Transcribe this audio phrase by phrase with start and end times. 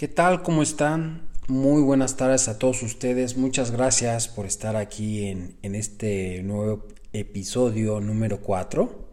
[0.00, 0.42] ¿Qué tal?
[0.42, 1.28] ¿Cómo están?
[1.46, 3.36] Muy buenas tardes a todos ustedes.
[3.36, 9.08] Muchas gracias por estar aquí en, este nuevo episodio número 4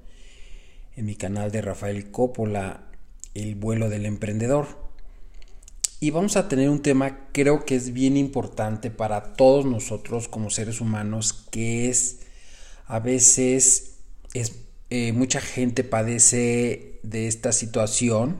[0.96, 2.88] en mi canal de Rafael Coppola,
[3.34, 4.66] El vuelo del emprendedor.
[6.00, 10.50] Y vamos a tener un tema creo que es bien importante para todos nosotros como
[10.50, 12.20] seres humanos, que es
[12.86, 13.98] a veces
[14.34, 14.56] es,
[14.90, 18.38] eh, mucha gente padece de esta situación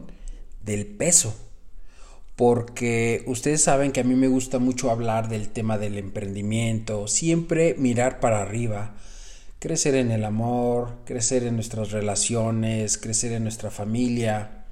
[0.64, 1.36] del peso
[2.38, 7.76] porque ustedes saben que a mí me gusta mucho hablar del tema del emprendimiento, siempre
[7.78, 8.96] mirar para arriba,
[9.60, 14.66] crecer en el amor, crecer en nuestras relaciones, crecer en nuestra familia,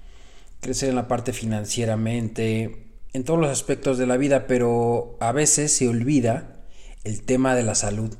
[0.61, 5.71] crecer en la parte financieramente, en todos los aspectos de la vida, pero a veces
[5.71, 6.63] se olvida
[7.03, 8.15] el tema de la salud.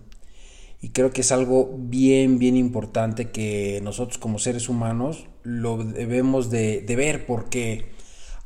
[0.82, 6.50] Y creo que es algo bien, bien importante que nosotros como seres humanos lo debemos
[6.50, 7.95] de, ver porque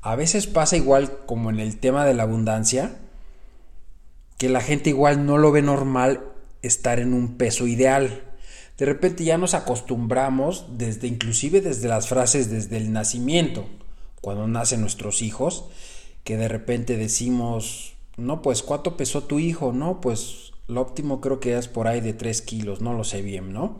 [0.01, 2.97] a veces pasa igual como en el tema de la abundancia,
[4.37, 6.23] que la gente igual no lo ve normal
[6.61, 8.23] estar en un peso ideal.
[8.77, 13.67] De repente ya nos acostumbramos desde inclusive desde las frases desde el nacimiento,
[14.21, 15.65] cuando nacen nuestros hijos,
[16.23, 19.73] que de repente decimos, no, pues ¿cuánto pesó tu hijo?
[19.73, 23.21] No, pues lo óptimo creo que es por ahí de 3 kilos, no lo sé
[23.21, 23.79] bien, ¿no?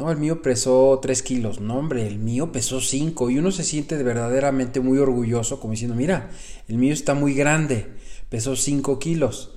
[0.00, 1.60] No, el mío pesó 3 kilos.
[1.60, 3.28] No, hombre, el mío pesó 5.
[3.28, 6.30] Y uno se siente verdaderamente muy orgulloso, como diciendo, mira,
[6.68, 7.86] el mío está muy grande,
[8.30, 9.50] pesó 5 kilos.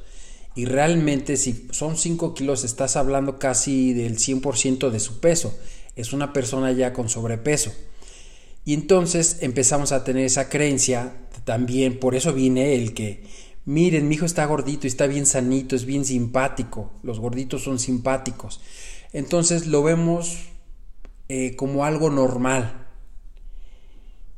[0.54, 5.58] Y realmente, si son 5 kilos, estás hablando casi del 100% de su peso.
[5.96, 7.72] Es una persona ya con sobrepeso.
[8.66, 11.14] Y entonces empezamos a tener esa creencia
[11.46, 13.24] también, por eso viene el que,
[13.64, 18.60] miren, mi hijo está gordito, está bien sanito, es bien simpático, los gorditos son simpáticos
[19.14, 20.50] entonces lo vemos
[21.30, 22.88] eh, como algo normal.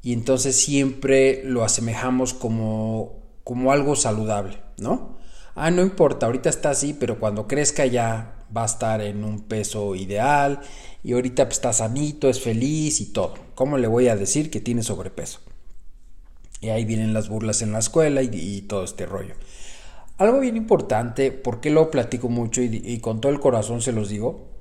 [0.03, 5.17] Y entonces siempre lo asemejamos como, como algo saludable, ¿no?
[5.55, 9.41] Ah, no importa, ahorita está así, pero cuando crezca ya va a estar en un
[9.41, 10.59] peso ideal
[11.03, 13.33] y ahorita pues, está sanito, es feliz y todo.
[13.55, 15.39] ¿Cómo le voy a decir que tiene sobrepeso?
[16.61, 19.35] Y ahí vienen las burlas en la escuela y, todo este rollo.
[20.17, 24.54] Algo bien importante, porque lo platico mucho y con todo el corazón se los digo,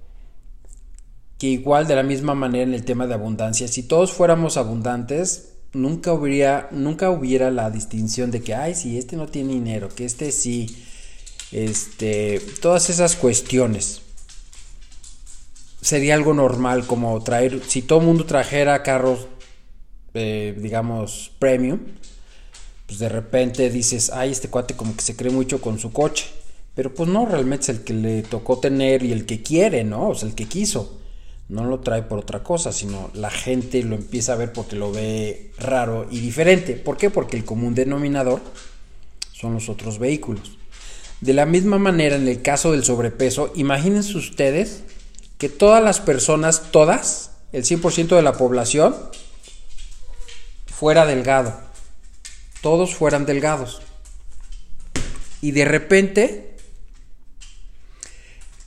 [1.48, 6.12] igual de la misma manera en el tema de abundancia, si todos fuéramos abundantes, nunca
[6.12, 10.32] hubiera, nunca hubiera la distinción de que, ay, si este no tiene dinero, que este
[10.32, 10.84] sí,
[11.52, 14.00] este, todas esas cuestiones.
[15.80, 19.26] Sería algo normal como traer, si todo el mundo trajera carros,
[20.14, 21.80] eh, digamos, premium,
[22.86, 26.26] pues de repente dices, ay, este cuate como que se cree mucho con su coche.
[26.74, 30.08] Pero pues no, realmente es el que le tocó tener y el que quiere, ¿no?
[30.08, 31.03] O sea, el que quiso
[31.48, 34.92] no lo trae por otra cosa, sino la gente lo empieza a ver porque lo
[34.92, 36.74] ve raro y diferente.
[36.74, 37.10] ¿Por qué?
[37.10, 38.40] Porque el común denominador
[39.32, 40.58] son los otros vehículos.
[41.20, 44.82] De la misma manera, en el caso del sobrepeso, imagínense ustedes
[45.38, 48.94] que todas las personas, todas, el 100% de la población,
[50.66, 51.60] fuera delgado.
[52.62, 53.82] Todos fueran delgados.
[55.40, 56.56] Y de repente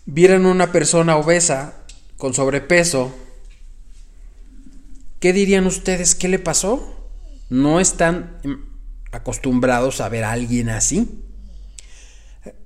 [0.06, 1.84] vieran una persona obesa
[2.18, 3.14] con sobrepeso,
[5.20, 6.16] ¿qué dirían ustedes?
[6.16, 7.10] ¿Qué le pasó?
[7.50, 8.38] ¿No están
[9.12, 11.24] acostumbrados a ver a alguien así?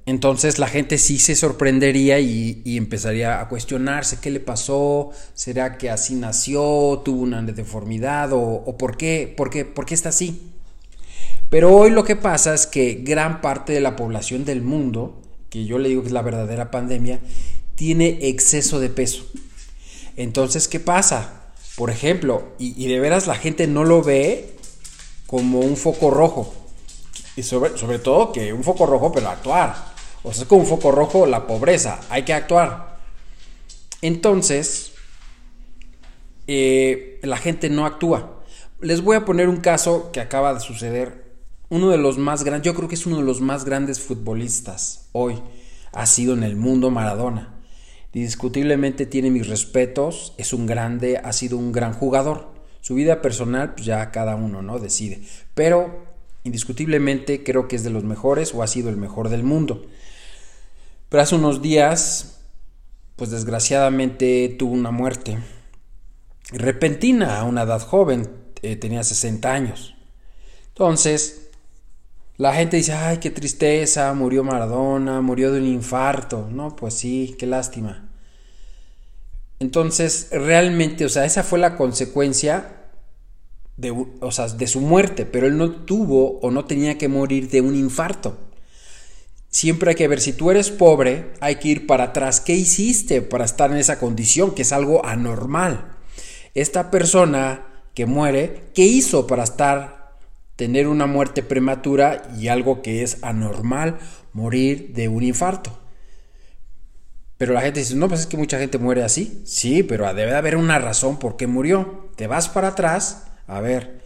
[0.06, 5.90] Entonces la gente sí se sorprendería y, empezaría a cuestionarse qué le pasó, será que
[5.90, 10.52] así nació, tuvo una deformidad o, o por, qué, por, qué, por qué está así.
[11.50, 15.66] Pero hoy lo que pasa es que gran parte de la población del mundo, que
[15.66, 17.20] yo le digo que es la verdadera pandemia,
[17.82, 19.26] tiene exceso de peso.
[20.16, 21.52] Entonces, ¿qué pasa?
[21.76, 24.56] Por ejemplo, y, de veras la gente no lo ve
[25.26, 26.54] como un foco rojo.
[27.36, 29.74] Y sobre, sobre todo que un foco rojo, pero actuar.
[30.22, 32.00] O sea, es como un foco rojo la pobreza.
[32.12, 33.00] Hay que actuar.
[34.04, 34.92] Entonces,
[36.46, 38.44] eh, la gente no actúa.
[38.80, 41.34] Les voy a poner un caso que acaba de suceder.
[41.70, 45.08] Uno de los más grandes, yo creo que es uno de los más grandes futbolistas
[45.14, 45.42] hoy,
[45.94, 47.58] ha sido en el mundo Maradona.
[48.14, 52.50] Indiscutiblemente tiene mis respetos, es un grande, ha sido un gran jugador.
[52.82, 54.80] Su vida personal, pues ya cada uno, ¿no?
[54.80, 55.22] Decide.
[55.54, 56.06] Pero
[56.44, 59.86] indiscutiblemente creo que es de los mejores o ha sido el mejor del mundo.
[61.10, 62.40] Pero hace unos días,
[63.16, 65.38] pues desgraciadamente tuvo una muerte
[66.52, 68.30] repentina a una edad joven,
[68.62, 69.96] eh, tenía 60 años.
[70.70, 71.41] Entonces,
[72.42, 76.50] la gente dice, ay, qué tristeza, murió Maradona, murió de un infarto.
[76.52, 78.10] No, pues sí, qué lástima.
[79.60, 82.88] Entonces, realmente, o sea, esa fue la consecuencia
[83.78, 87.48] de, o sea, de su muerte, pero él no tuvo o no tenía que morir
[87.48, 88.40] de un infarto.
[89.50, 92.42] Siempre hay que ver, si tú eres pobre, hay que ir para atrás.
[92.42, 94.56] ¿Qué hiciste para estar en esa condición?
[94.56, 95.96] Que es algo anormal.
[96.56, 100.01] Esta persona que muere, ¿qué hizo para estar,
[100.62, 103.98] tener una muerte prematura y algo que es anormal,
[104.32, 105.76] morir de un infarto?
[107.40, 109.42] Pero la gente dice, no, pues es que mucha gente muere así.
[109.44, 112.12] Sí, pero debe haber una razón por qué murió.
[112.16, 114.04] Te vas para atrás, a ver,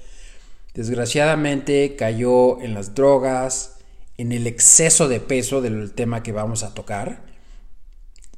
[0.73, 3.79] desgraciadamente cayó en las drogas,
[4.17, 7.25] en el exceso de peso del tema que vamos a tocar.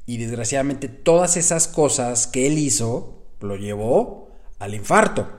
[0.06, 5.37] Y desgraciadamente todas esas cosas que él hizo lo llevó al infarto.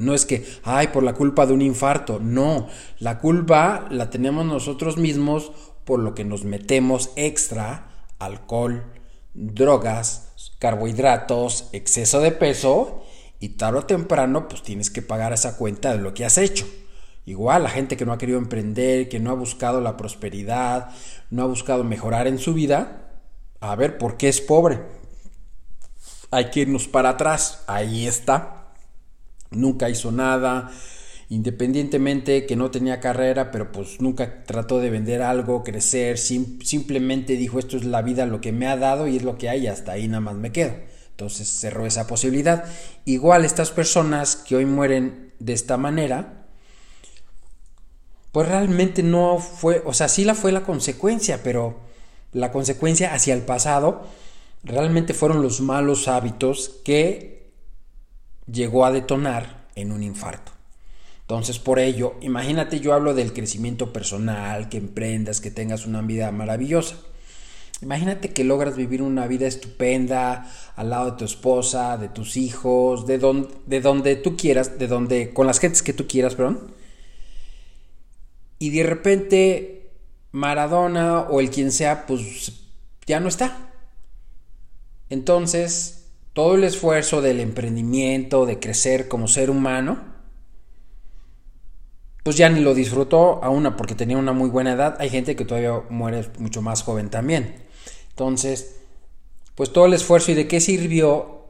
[0.00, 2.18] No es que, ay, por la culpa de un infarto.
[2.20, 2.68] No,
[2.98, 5.52] la culpa la tenemos nosotros mismos
[5.84, 8.84] por lo que nos metemos extra alcohol,
[9.34, 13.04] drogas, carbohidratos, exceso de peso
[13.40, 16.66] y tarde o temprano pues tienes que pagar esa cuenta de lo que has hecho.
[17.26, 20.90] Igual la gente que no ha querido emprender, que no ha buscado la prosperidad,
[21.30, 23.10] no ha buscado mejorar en su vida,
[23.60, 24.80] a ver, ¿por qué es pobre?
[26.30, 28.59] Hay que irnos para atrás, ahí está.
[29.50, 30.70] Nunca hizo nada,
[31.28, 37.58] independientemente que no tenía carrera, pero pues nunca trató de vender algo, crecer, simplemente dijo
[37.58, 39.92] esto es la vida, lo que me ha dado y es lo que hay, hasta
[39.92, 40.74] ahí nada más me quedo.
[41.10, 42.64] Entonces cerró esa posibilidad.
[43.04, 46.46] Igual estas personas que hoy mueren de esta manera,
[48.32, 51.80] pues realmente no fue, o sea, sí la fue la consecuencia, pero
[52.32, 54.06] la consecuencia hacia el pasado
[54.62, 57.39] realmente fueron los malos hábitos que
[58.46, 60.52] llegó a detonar en un infarto.
[61.22, 66.30] Entonces, por ello, imagínate, yo hablo del crecimiento personal, que emprendas, que tengas una vida
[66.32, 66.96] maravillosa.
[67.82, 73.06] Imagínate que logras vivir una vida estupenda al lado de tu esposa, de tus hijos,
[73.06, 76.74] de donde, de donde tú quieras, de donde, con las gentes que tú quieras, perdón.
[78.58, 79.80] Y de repente
[80.32, 82.52] Maradona o el quien sea, pues
[83.06, 83.72] ya no está.
[85.08, 85.99] Entonces,
[86.40, 90.00] todo el esfuerzo del emprendimiento, de crecer como ser humano,
[92.24, 94.96] pues ya ni lo disfrutó a una porque tenía una muy buena edad.
[95.00, 97.56] Hay gente que todavía muere mucho más joven también.
[98.08, 98.76] Entonces,
[99.54, 101.44] pues todo el esfuerzo y de qué sirvió,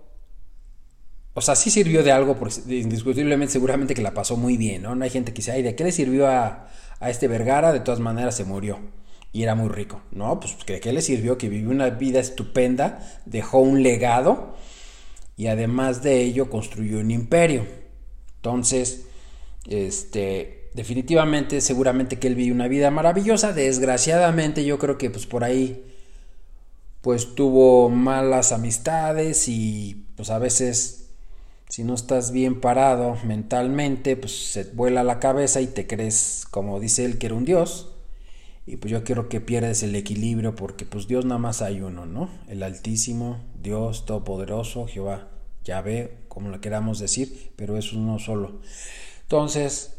[1.34, 4.96] o sea, sí sirvió de algo, porque indiscutiblemente seguramente que la pasó muy bien, ¿no?
[4.96, 7.72] No hay gente que dice, ay, ¿de qué le sirvió a, a este Vergara?
[7.72, 8.80] De todas maneras se murió
[9.30, 10.02] y era muy rico.
[10.10, 11.38] No, pues ¿de qué le sirvió?
[11.38, 14.58] Que vivió una vida estupenda, dejó un legado
[15.36, 17.66] y además de ello construyó un imperio.
[18.36, 19.06] Entonces,
[19.66, 23.52] este, definitivamente, seguramente que él vivió una vida maravillosa.
[23.52, 25.84] Desgraciadamente, yo creo que pues por ahí
[27.00, 31.00] pues tuvo malas amistades y pues a veces
[31.70, 36.80] si no estás bien parado mentalmente, pues se vuela la cabeza y te crees, como
[36.80, 37.89] dice él, que era un dios.
[38.66, 42.06] Y pues yo quiero que pierdes el equilibrio porque pues Dios nada más hay uno,
[42.06, 42.30] ¿no?
[42.48, 45.28] El Altísimo, Dios Todopoderoso, Jehová,
[45.80, 48.60] ve como lo queramos decir, pero es uno solo.
[49.22, 49.94] Entonces,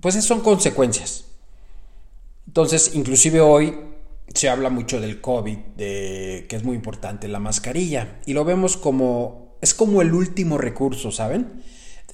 [0.00, 1.26] pues son consecuencias.
[2.46, 3.74] Entonces, inclusive hoy
[4.34, 8.76] se habla mucho del COVID, de que es muy importante la mascarilla, y lo vemos
[8.76, 11.62] como, es como el último recurso, ¿saben?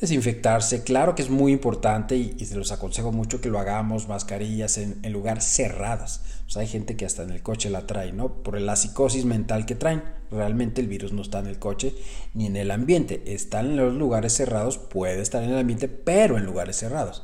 [0.01, 4.77] Desinfectarse, claro que es muy importante y, se los aconsejo mucho que lo hagamos, mascarillas
[4.77, 6.21] en, lugares cerrados.
[6.55, 8.43] O hay gente que hasta en el coche la trae, ¿no?
[8.43, 10.03] Por la psicosis mental que traen.
[10.33, 11.95] Realmente el virus no está en el coche
[12.35, 16.39] ni en el ambiente, está en los lugares cerrados, puede estar en el ambiente, pero
[16.39, 17.23] en lugares cerrados.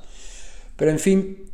[0.76, 1.50] Pero en fin,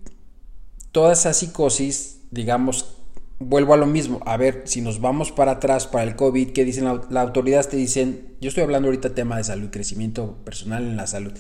[0.93, 2.97] toda esa psicosis, digamos,
[3.39, 4.21] vuelvo a lo mismo.
[4.25, 7.69] A ver, si nos vamos para atrás para el COVID, ¿qué dicen la, autoridad?
[7.69, 11.33] Te dicen, yo estoy hablando ahorita tema de salud, crecimiento personal en la salud.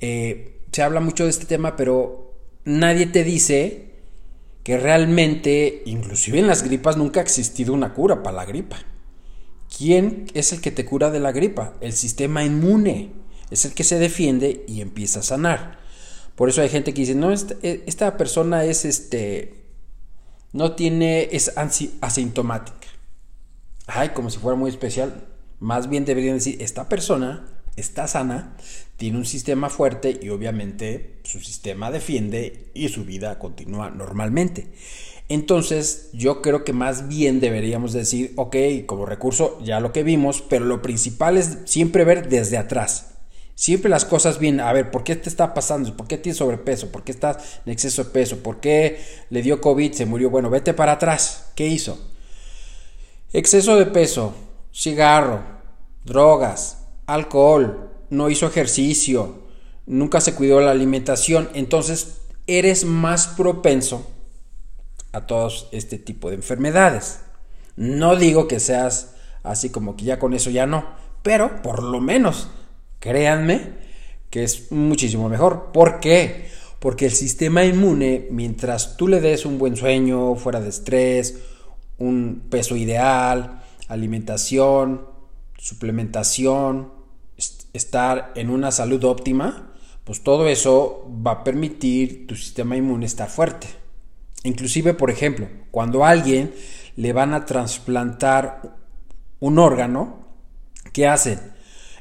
[0.00, 3.94] Eh, se habla mucho de este tema, pero nadie te dice
[4.62, 8.78] que realmente, inclusive en las gripas, nunca ha existido una cura para la gripa.
[9.76, 11.74] ¿Quién es el que te cura de la gripa?
[11.80, 13.12] El sistema inmune.
[13.50, 15.78] Es el que se defiende y empieza a sanar.
[16.34, 19.63] Por eso hay gente que dice, no, e, esta, persona es este,
[20.54, 21.52] no tiene, es
[22.00, 22.86] asintomática.
[23.86, 25.26] Ay, como si fuera muy especial.
[25.58, 27.44] Más bien deberían decir, esta persona
[27.76, 28.56] está sana,
[28.96, 34.68] tiene un sistema fuerte y obviamente su sistema defiende y su vida continúa normalmente.
[35.28, 38.56] Entonces yo creo que más bien deberíamos decir, ok,
[38.86, 43.13] como recurso ya lo que vimos, pero lo principal es siempre ver desde atrás.
[43.54, 45.96] Siempre las cosas bien, a ver, ¿por qué te está pasando?
[45.96, 46.90] ¿Por qué tienes sobrepeso?
[46.90, 48.42] ¿Por qué estás en exceso de peso?
[48.42, 49.92] ¿Por qué le dio COVID?
[49.92, 50.28] Se murió.
[50.28, 51.52] Bueno, vete para atrás.
[51.54, 51.98] ¿Qué hizo?
[53.32, 54.34] Exceso de peso,
[54.72, 55.42] cigarro,
[56.04, 59.42] drogas, alcohol, no hizo ejercicio,
[59.86, 64.08] nunca se cuidó la alimentación, entonces eres más propenso
[65.12, 67.20] a todos este tipo de enfermedades.
[67.76, 70.86] No digo que seas así como que ya con eso ya no,
[71.22, 72.48] pero por lo menos
[73.00, 73.84] créanme
[74.30, 75.70] que es muchísimo mejor.
[75.72, 76.48] ¿Por qué?
[76.80, 81.38] Porque el sistema inmune, mientras tú le des un buen sueño, fuera de estrés,
[81.98, 85.06] un peso ideal, alimentación,
[85.56, 86.92] suplementación,
[87.72, 89.72] estar en una salud óptima,
[90.04, 93.66] pues todo eso va a permitir tu sistema inmune estar fuerte.
[94.42, 96.54] Inclusive, por ejemplo, cuando a alguien
[96.96, 98.76] le van a trasplantar
[99.40, 100.26] un órgano,
[100.92, 101.53] ¿qué hacen?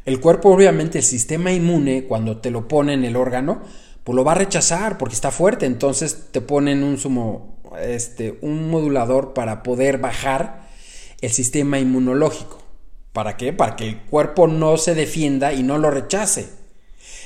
[0.06, 3.62] El cuerpo, obviamente, el sistema inmune, cuando te lo ponen el órgano,
[4.04, 5.66] pues lo va a rechazar porque está fuerte.
[5.66, 10.68] Entonces te ponen un sumo, este, un modulador para poder bajar
[11.22, 12.62] el sistema inmunológico.
[13.14, 13.54] ¿Para qué?
[13.54, 16.50] Para que el cuerpo no se defienda y no lo rechace.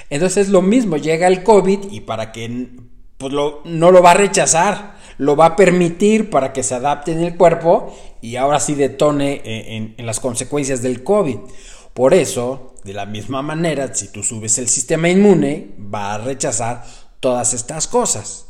[0.09, 2.69] Entonces lo mismo, llega el COVID y para que
[3.17, 7.23] pues no lo va a rechazar, lo va a permitir para que se adapte en
[7.23, 11.37] el cuerpo y ahora sí detone en, en las consecuencias del COVID.
[11.97, 16.85] Por eso, de la misma manera, si tú subes el sistema inmune, va a rechazar
[17.19, 18.45] todas estas cosas.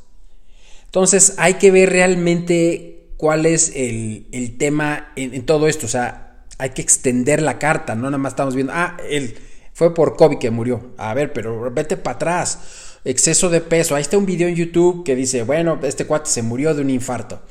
[0.84, 5.86] Entonces hay que ver realmente cuál es el, tema en, todo esto.
[5.86, 9.38] O sea, hay que extender la carta, no nada más estamos viendo, ah, él
[9.72, 10.92] fue por COVID que murió.
[10.98, 12.60] A ver, pero vete para atrás.
[13.06, 13.96] Exceso de peso.
[13.96, 16.90] Ahí está un video en YouTube que dice, bueno, este cuate se murió de un
[16.90, 17.42] infarto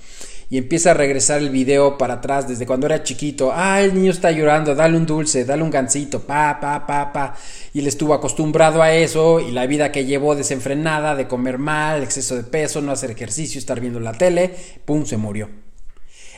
[0.49, 3.53] y empieza a regresar el video para atrás desde cuando era chiquito.
[3.55, 7.35] Ah, el niño está llorando, dale un dulce, dale un gancito, pa, pa, pa, pa.
[7.73, 12.03] Y él estuvo acostumbrado a eso y la vida que llevó desenfrenada, de comer mal,
[12.03, 15.50] exceso de peso, no hacer ejercicio, estar viendo la tele, pum, se murió.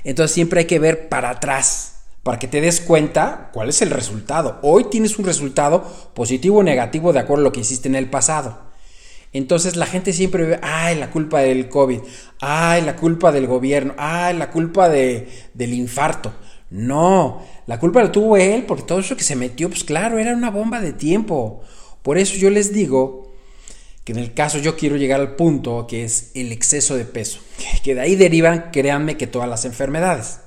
[0.05, 3.91] Entonces siempre hay que ver para atrás para que te des cuenta cuál es el
[3.91, 4.59] resultado.
[4.63, 5.83] Hoy tienes un resultado
[6.15, 8.68] positivo o negativo de acuerdo a lo que hiciste en el pasado.
[9.33, 12.01] Entonces la gente siempre ve, ay, la culpa del COVID,
[12.41, 16.33] ay, la culpa del gobierno, ay, la culpa de, del infarto.
[16.71, 20.35] No, la culpa la tuvo él porque todo eso que se metió, pues claro, era
[20.35, 21.63] una bomba de tiempo.
[22.03, 23.33] Por eso yo les digo
[24.05, 27.41] que en el caso yo quiero llegar al punto que es el exceso de peso,
[27.83, 30.41] que de ahí derivan, créanme, que todas las enfermedades,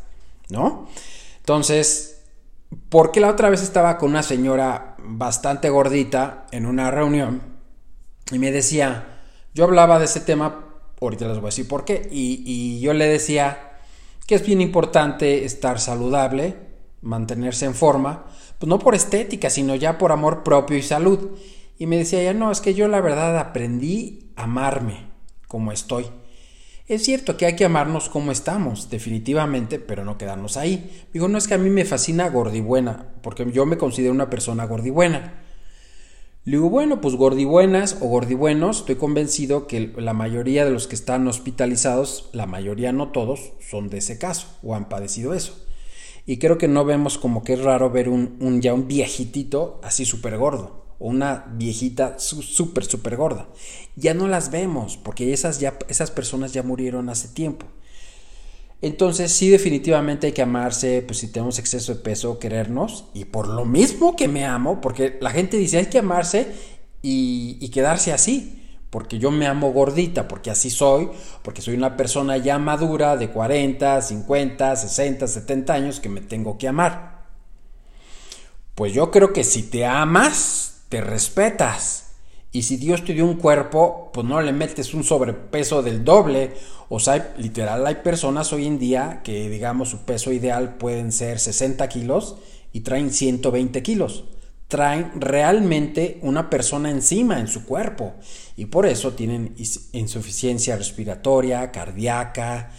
[0.49, 0.87] ¿no?
[1.37, 2.21] Entonces,
[2.89, 7.50] porque la otra vez estaba con una señora bastante gordita en una reunión
[8.31, 9.19] y me decía,
[9.53, 10.65] yo hablaba de ese tema,
[10.99, 13.77] ahorita les voy a decir por qué, y, yo le decía
[14.25, 16.55] que es bien importante estar saludable,
[17.01, 18.25] mantenerse en forma,
[18.59, 21.31] pues no por estética, sino ya por amor propio y salud.
[21.77, 25.07] Y me decía ya no, es que yo la verdad aprendí a amarme
[25.47, 26.05] como estoy.
[26.87, 31.05] Es cierto que hay que amarnos como estamos, definitivamente, pero no quedarnos ahí.
[31.13, 34.65] Digo, no es que a mí me fascina gordibuena, porque yo me considero una persona
[34.65, 35.40] gordibuena.
[36.43, 40.95] Le digo, bueno, pues gordibuenas o gordibuenos, estoy convencido que la mayoría de los que
[40.95, 45.63] están hospitalizados, la mayoría no todos, son de ese caso o han padecido eso.
[46.25, 50.03] Y creo que no vemos como que es raro ver un, ya un viejitito así
[50.03, 53.47] súper gordo o una viejita súper, súper gorda.
[53.95, 57.67] Ya no las vemos porque esas, ya, esas personas ya murieron hace tiempo.
[58.81, 63.05] Entonces sí definitivamente hay que amarse, pues si tenemos exceso de peso, querernos.
[63.13, 66.47] Y por lo mismo que me amo, porque la gente dice hay que amarse
[67.01, 68.57] y, quedarse así.
[68.89, 71.09] Porque yo me amo gordita, porque así soy,
[71.43, 76.57] porque soy una persona ya madura de 40, 50, 60, 70 años que me tengo
[76.57, 77.21] que amar.
[78.75, 82.00] Pues yo creo que si te amas, te respetas.
[82.53, 86.51] Y si Dios te dio un cuerpo, pues no le metes un sobrepeso del doble.
[86.89, 91.39] O sea, literal, hay personas hoy en día que, digamos, su peso ideal pueden ser
[91.39, 92.35] 60 kilos
[92.73, 94.25] y traen 120 kilos.
[94.67, 98.15] Traen realmente una persona encima en su cuerpo.
[98.57, 99.55] Y por eso tienen
[99.93, 102.71] insuficiencia respiratoria, cardíaca,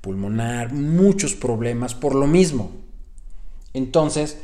[0.00, 2.72] pulmonar, muchos problemas por lo mismo.
[3.74, 4.38] Entonces,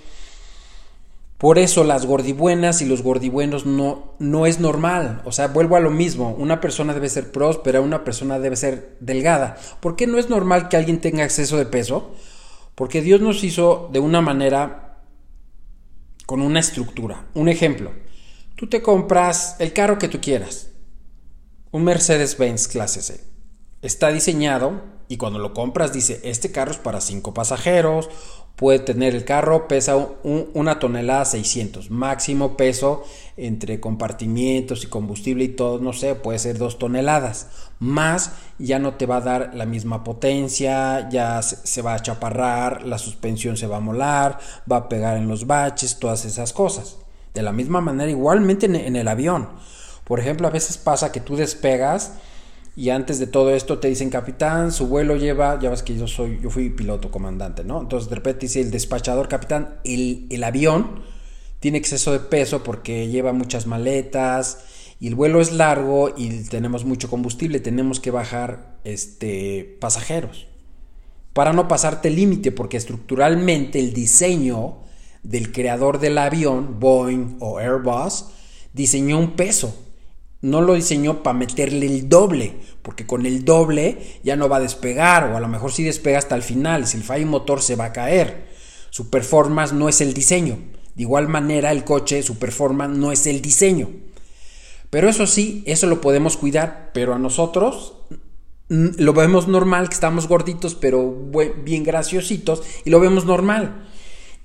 [1.38, 5.20] por eso las gordibuenas y los gordibuenos no, no es normal.
[5.26, 6.34] O sea, vuelvo a lo mismo.
[6.38, 9.56] Una persona debe ser próspera, una persona debe ser delgada.
[9.80, 12.14] ¿Por qué no es normal que alguien tenga exceso de peso?
[12.74, 15.02] Porque Dios nos hizo de una manera
[16.24, 17.26] con una estructura.
[17.34, 17.92] Un ejemplo.
[18.54, 20.70] Tú te compras el carro que tú quieras.
[21.70, 23.20] Un Mercedes-Benz clase C.
[23.82, 28.08] Está diseñado y cuando lo compras dice, este carro es para cinco pasajeros
[28.56, 33.04] puede tener el carro, pesa una tonelada 600, máximo peso
[33.36, 37.48] entre compartimientos y combustible y todo, no sé, puede ser dos toneladas,
[37.78, 42.86] más ya no te va a dar la misma potencia, ya se, va a chaparrar,
[42.86, 44.38] la suspensión se va a molar,
[44.70, 46.96] va a pegar en los baches, todas esas cosas.
[47.34, 49.50] De la misma manera, igualmente en el avión.
[50.04, 52.14] Por ejemplo, a veces pasa que tú despegas
[52.76, 56.06] y antes de todo esto te dicen, capitán, su vuelo lleva, ya ves que yo
[56.06, 57.80] soy, yo fui piloto, comandante, ¿no?
[57.80, 61.02] Entonces de repente dice el despachador, capitán, el, el avión
[61.58, 64.58] tiene exceso de peso porque lleva muchas maletas
[65.00, 70.46] y el vuelo es largo y tenemos mucho combustible, tenemos que bajar este, pasajeros
[71.36, 74.78] para no pasarte el límite, porque estructuralmente el diseño
[75.22, 78.24] del creador del avión, Boeing o Airbus,
[78.72, 79.85] diseñó un peso.
[80.46, 84.60] No lo diseñó para meterle el doble, porque con el doble ya no va a
[84.60, 87.74] despegar, o a lo mejor sí despega hasta el final, si el falla motor se
[87.74, 88.46] va a caer.
[88.90, 90.58] Su performance no es el diseño.
[90.94, 93.90] De igual manera, el coche, su performance no es el diseño.
[94.88, 97.94] Pero eso sí, eso lo podemos cuidar, pero a nosotros
[98.68, 101.12] lo vemos normal, que estamos gorditos, pero
[101.64, 103.85] bien graciositos, y lo vemos normal.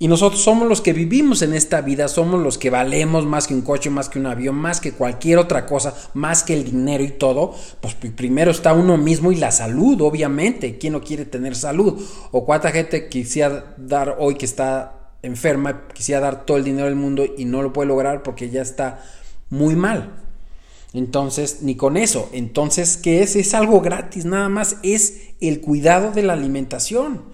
[0.02, 3.54] Y nosotros somos los que vivimos en esta vida, somos los que valemos más que
[3.54, 7.04] un coche, más que un avión, más que cualquier otra cosa, más que el dinero
[7.04, 7.54] y todo.
[7.80, 10.76] Pues primero está uno mismo y la salud, obviamente.
[10.76, 12.02] ¿Quién no quiere tener salud?
[12.32, 16.96] O cuánta gente quisiera dar hoy que está enferma, quisiera dar todo el dinero del
[16.96, 19.04] mundo y no lo puede lograr porque ya está
[19.50, 20.16] muy mal.
[20.94, 22.28] Entonces, ni con eso.
[22.32, 23.36] Entonces, ¿qué es?
[23.36, 27.30] Es algo gratis, nada más es el cuidado de la alimentación.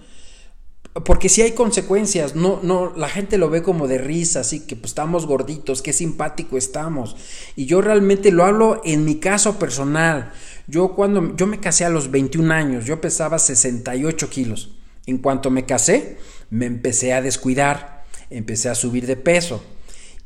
[1.05, 4.77] Porque si hay consecuencias, no, no, la gente lo ve como de risa, así que
[4.77, 7.17] pues estamos gorditos, qué simpático estamos.
[7.57, 10.33] Y yo realmente lo hablo en mi caso personal.
[10.67, 14.71] Yo cuando yo me casé a los 21 años, yo pesaba 68 kilos.
[15.07, 16.19] En cuanto me casé,
[16.51, 19.63] me empecé a descuidar, empecé a subir de peso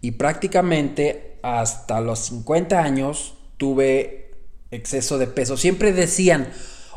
[0.00, 4.31] y prácticamente hasta los 50 años tuve
[4.71, 5.57] exceso de peso.
[5.57, 6.49] Siempre decían,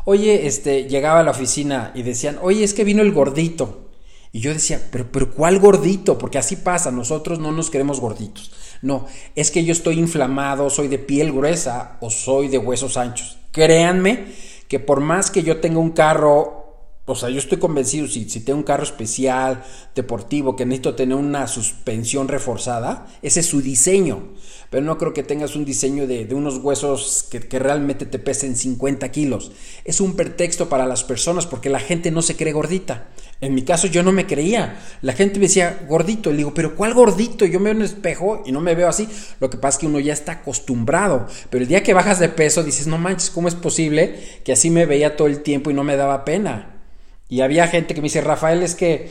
[0.06, 3.90] oye, este, llegaba a la oficina y decían, oye, es que vino el gordito.
[4.32, 6.16] Y yo decía, pero, pero ¿cuál gordito?
[6.16, 8.52] Porque así pasa, nosotros no nos queremos gorditos.
[8.82, 13.38] No, es que yo estoy inflamado, soy de piel gruesa o soy de huesos anchos.
[13.50, 14.26] Créanme
[14.68, 16.55] que por más que yo tenga un carro
[17.08, 19.62] o sea, yo estoy convencido, si, si tengo un carro especial,
[19.94, 24.34] deportivo, que necesito tener una suspensión reforzada, ese es su diseño.
[24.70, 28.56] Pero no creo que tengas un diseño de, unos huesos que, que, realmente te pesen
[28.56, 29.52] 50 kilos.
[29.84, 33.06] Es un pretexto para las personas porque la gente no se cree gordita.
[33.40, 34.80] En mi caso yo no me creía.
[35.02, 36.30] La gente me decía gordito.
[36.30, 37.46] Le digo, pero ¿cuál gordito?
[37.46, 39.08] Yo me veo en espejo y no me veo así.
[39.38, 41.28] Lo que pasa es que uno ya está acostumbrado.
[41.50, 44.70] Pero el día que bajas de peso dices, no manches, ¿cómo es posible que así
[44.70, 46.75] me veía todo el tiempo y no me daba pena?
[47.28, 49.10] Y había gente que me dice, Rafael, es que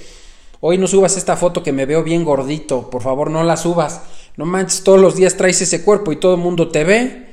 [0.61, 4.01] hoy no subas esta foto que me veo bien gordito, por favor no la subas.
[4.37, 7.25] No manches, todos los días traes ese cuerpo y todo el mundo te ve.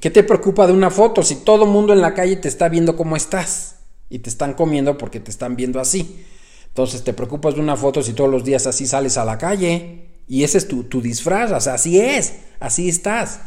[0.00, 2.68] ¿Qué te preocupa de una foto si todo el mundo en la calle te está
[2.68, 3.76] viendo cómo estás?
[4.10, 6.24] Y te están comiendo porque te están viendo así.
[6.68, 10.08] Entonces te preocupas de una foto si todos los días así sales a la calle.
[10.28, 13.40] Y ese es tu, tu disfraz, o sea, así es, así estás.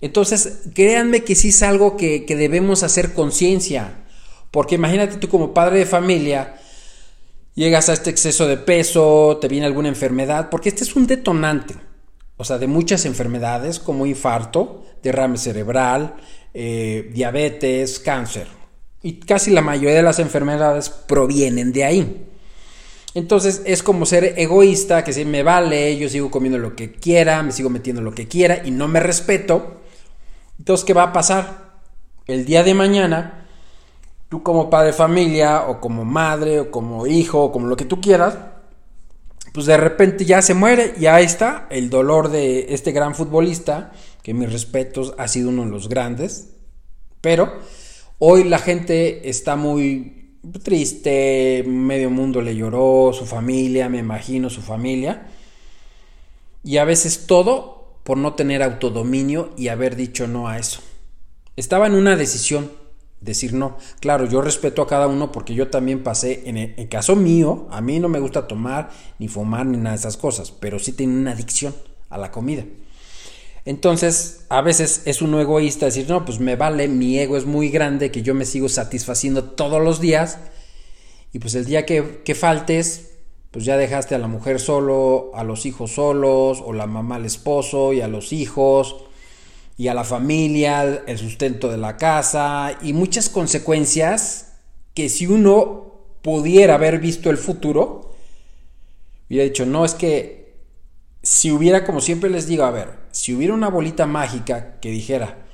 [0.00, 4.04] Entonces, créanme que sí es algo que, que debemos hacer conciencia.
[4.50, 6.56] Porque imagínate tú como padre de familia,
[7.54, 11.74] llegas a este exceso de peso, te viene alguna enfermedad, porque este es un detonante,
[12.36, 16.16] o sea, de muchas enfermedades como infarto, derrame cerebral,
[16.54, 18.46] eh, diabetes, cáncer.
[19.02, 22.26] Y casi la mayoría de las enfermedades provienen de ahí.
[23.14, 27.42] Entonces es como ser egoísta, que si me vale, yo sigo comiendo lo que quiera,
[27.42, 29.80] me sigo metiendo lo que quiera y no me respeto.
[30.58, 31.80] Entonces, ¿qué va a pasar?
[32.26, 33.47] El día de mañana
[34.28, 37.84] tú como padre de familia o como madre o como hijo o como lo que
[37.84, 38.36] tú quieras,
[39.52, 43.92] pues de repente ya se muere y ahí está el dolor de este gran futbolista,
[44.22, 46.50] que mis respetos ha sido uno de los grandes,
[47.20, 47.58] pero
[48.18, 54.60] hoy la gente está muy triste, medio mundo le lloró, su familia, me imagino su
[54.60, 55.26] familia,
[56.62, 60.80] y a veces todo por no tener autodominio y haber dicho no a eso.
[61.56, 62.70] Estaba en una decisión,
[63.20, 63.76] decir no.
[64.00, 67.80] Claro, yo respeto a cada uno porque yo también pasé, en el, caso mío, a
[67.80, 71.14] mí no me gusta tomar, ni fumar, ni nada de esas cosas, pero sí tengo
[71.14, 71.74] una adicción
[72.08, 72.64] a la comida.
[73.64, 77.68] Entonces, a veces es uno egoísta decir, no, pues me vale, mi ego es muy
[77.68, 80.38] grande, que yo me sigo satisfaciendo todos los días,
[81.32, 83.10] y pues el día que, que faltes,
[83.50, 87.26] pues ya dejaste a la mujer solo, a los hijos solos, o la mamá al
[87.26, 89.07] esposo y a los hijos,
[89.78, 94.56] y a la familia, el sustento de la casa y muchas consecuencias
[94.92, 98.16] que si uno pudiera haber visto el futuro,
[99.30, 100.56] hubiera dicho, no, es que
[101.22, 105.46] si hubiera, como siempre les digo, a ver, si hubiera una bolita mágica que dijera,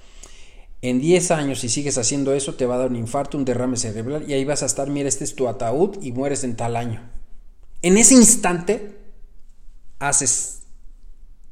[0.81, 3.77] en 10 años si sigues haciendo eso te va a dar un infarto, un derrame
[3.77, 6.77] cerebral y ahí vas a estar, mira, este es tu ataúd y mueres en tal
[6.77, 7.03] año.
[7.83, 8.97] En ese instante
[9.99, 10.63] haces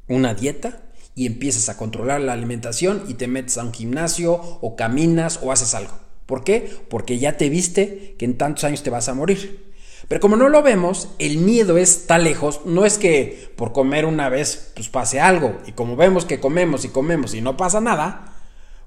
[0.07, 0.81] una dieta
[1.15, 5.51] y empiezas a controlar la alimentación y te metes a un gimnasio o caminas o
[5.51, 5.93] haces algo.
[6.25, 6.71] ¿Por qué?
[6.89, 9.73] Porque ya te viste que en tantos años te vas a morir.
[10.07, 12.61] Pero como no lo vemos, el miedo está lejos.
[12.65, 15.57] No es que por comer una vez pues pase algo.
[15.65, 18.35] Y como vemos que comemos y comemos y no pasa nada,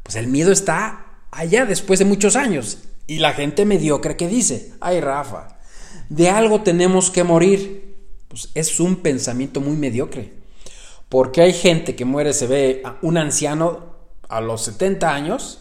[0.02, 2.78] pues el miedo está allá después de muchos años.
[3.06, 5.58] Y la gente mediocre que dice, ay Rafa,
[6.08, 7.94] de algo tenemos que morir.
[8.28, 10.32] Pues es un pensamiento muy mediocre.
[11.08, 13.96] Porque hay gente que muere, se ve un anciano
[14.28, 15.60] a los 70 años.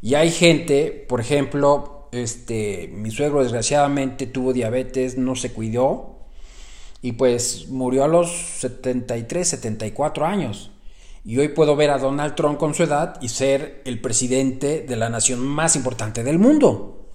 [0.00, 6.12] Y hay gente, por ejemplo, este, mi suegro desgraciadamente tuvo diabetes, no se cuidó
[7.02, 10.70] y pues murió a los 73, 74 años.
[11.24, 14.96] Y hoy puedo ver a Donald Trump con su edad y ser el presidente de
[14.96, 17.08] la nación más importante del mundo.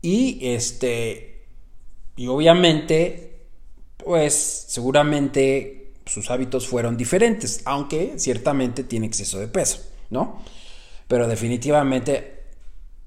[0.00, 1.46] Y este
[2.16, 3.48] y obviamente
[3.96, 4.34] pues
[4.68, 10.42] seguramente sus hábitos fueron diferentes, aunque ciertamente tiene exceso de peso, ¿no?
[11.08, 12.34] Pero definitivamente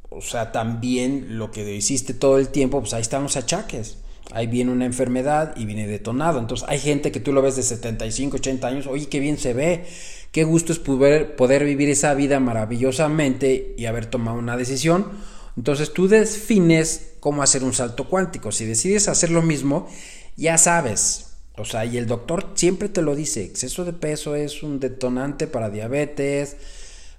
[0.10, 3.97] o sea, también lo que hiciste todo el tiempo, pues ahí están los achaques.
[4.31, 6.39] Ahí viene una enfermedad y viene detonado.
[6.39, 9.53] Entonces hay gente que tú lo ves de 75, 80 años, oye, qué bien se
[9.53, 9.86] ve,
[10.31, 15.07] qué gusto es poder, poder vivir esa vida maravillosamente y haber tomado una decisión.
[15.55, 18.51] Entonces tú defines cómo hacer un salto cuántico.
[18.51, 19.88] Si decides hacer lo mismo,
[20.36, 21.26] ya sabes.
[21.57, 25.47] O sea, y el doctor siempre te lo dice, exceso de peso es un detonante
[25.47, 26.55] para diabetes,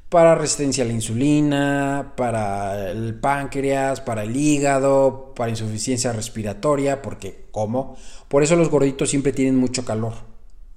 [0.09, 7.49] para resistencia a la insulina, para el páncreas, para el hígado, para insuficiencia respiratoria, porque
[7.51, 7.97] ¿cómo?
[8.29, 10.15] Por eso los gorditos siempre tienen mucho calor.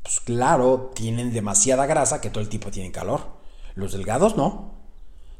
[0.02, 3.22] Pues claro, tienen demasiada grasa que todo el tiempo tienen calor.
[3.76, 4.74] Los delgados no.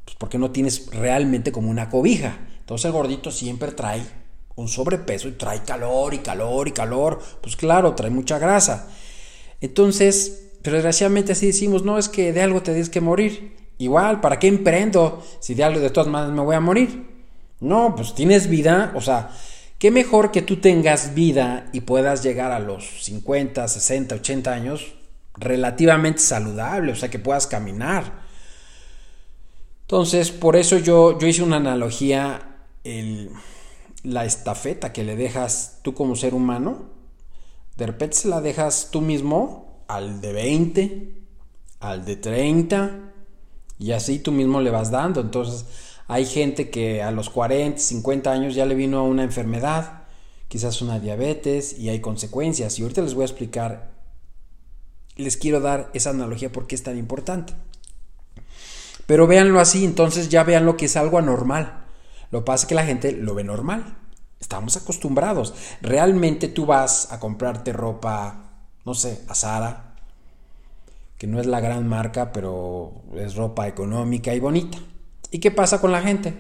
[0.06, 2.38] Pues porque no tienes realmente como una cobija.
[2.60, 4.21] Entonces el gordito siempre trae
[4.62, 7.20] un sobrepeso y trae calor y calor y calor.
[7.42, 8.88] Pues claro, trae mucha grasa.
[9.60, 13.58] Entonces, pero desgraciadamente así decimos, no es que de algo te tienes que morir.
[13.78, 17.10] Igual, ¿para qué emprendo si de algo de todas maneras me voy a morir?
[17.60, 19.32] No, pues tienes vida, o sea,
[19.80, 24.94] qué mejor que tú tengas vida y puedas llegar a los 50, 60, 80 años
[25.36, 28.22] relativamente saludable, o sea, que puedas caminar.
[29.82, 33.32] Entonces, por eso yo, yo hice una analogía, el,
[34.04, 36.90] la estafeta que le dejas tú como ser humano,
[37.78, 41.14] de repente se la dejas tú mismo al de 20,
[41.80, 43.12] al de 30,
[43.80, 45.22] y así tú mismo le vas dando.
[45.22, 45.66] Entonces
[46.08, 50.04] hay gente que a los 40, 50 años ya le vino una enfermedad,
[50.48, 52.78] quizás una diabetes y hay consecuencias.
[52.78, 53.92] Y ahorita les voy a explicar,
[55.16, 57.54] les quiero dar esa analogía porque es tan importante.
[59.08, 61.81] Pero véanlo así, entonces ya vean lo que es algo anormal.
[62.32, 63.98] Lo que pasa es que la gente lo ve normal.
[64.40, 65.54] Estamos acostumbrados.
[65.82, 68.52] Realmente tú vas a comprarte ropa,
[68.86, 69.96] no sé, a Sara,
[71.18, 74.80] que no es la gran marca, pero es ropa económica y bonita.
[75.30, 76.34] ¿Y qué pasa con la gente?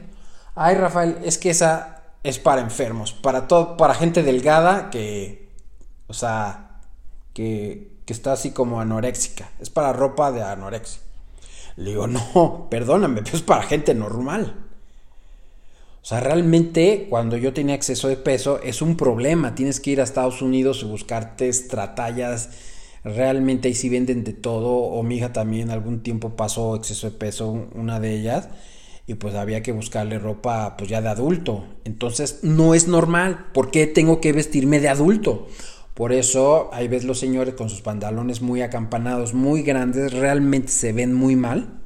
[0.55, 5.49] Ay, Rafael, es que esa es para enfermos, para todo, para gente delgada que,
[6.07, 6.79] o sea,
[7.33, 9.51] que, que está así como anoréxica.
[9.59, 11.01] Es para ropa de anorexia.
[11.75, 14.70] Le digo, no, perdóname, pero es para gente normal.
[16.01, 19.53] O sea, realmente cuando yo tenía exceso de peso es un problema.
[19.55, 22.49] Tienes que ir a Estados Unidos y buscarte estratallas
[23.03, 27.17] realmente ahí sí venden de todo, o mi hija también algún tiempo pasó exceso de
[27.17, 28.49] peso, una de ellas,
[29.07, 31.65] y pues había que buscarle ropa pues ya de adulto.
[31.83, 35.47] Entonces no es normal, ¿por qué tengo que vestirme de adulto?
[35.93, 40.93] Por eso ahí ves los señores con sus pantalones muy acampanados, muy grandes, realmente se
[40.93, 41.80] ven muy mal.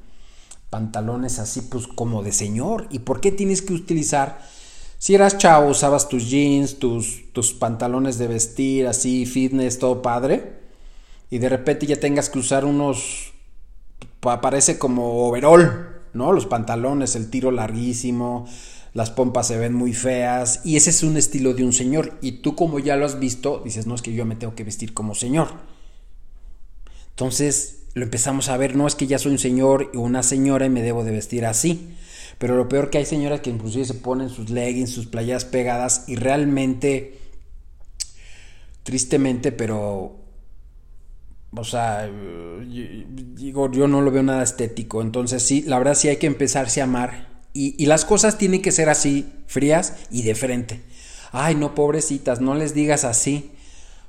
[0.75, 2.87] Pantalones así pues como de señor.
[2.89, 4.41] ¿Y por qué tienes que utilizar?
[4.97, 10.57] Si eras chavo, usabas tus jeans, tus, tus pantalones de vestir así, fitness, todo padre
[11.31, 13.31] y de repente ya tengas que usar unos,
[14.19, 16.33] parece como overall, ¿no?
[16.33, 18.45] Los pantalones, el tiro larguísimo,
[18.93, 22.41] las pompas se ven muy feas y ese es un estilo de un señor y
[22.41, 24.93] tú como ya lo has visto dices, no es que yo me tengo que vestir
[24.93, 25.47] como señor.
[27.11, 30.65] Entonces lo empezamos a ver, no es que ya soy un señor o una señora
[30.65, 31.95] y me debo de vestir así.
[32.37, 36.03] Pero lo peor que hay señoras que inclusive se ponen sus leggings, sus playas pegadas
[36.07, 37.17] y realmente,
[38.83, 40.25] tristemente, pero
[41.57, 42.09] o sea,
[42.67, 45.01] digo, yo no lo veo nada estético.
[45.01, 47.33] Entonces sí, la verdad sí hay que empezarse a amar.
[47.53, 50.81] Y, las cosas tienen que ser así, frías y de frente.
[51.31, 53.51] Ay, no, pobrecitas, no les digas así.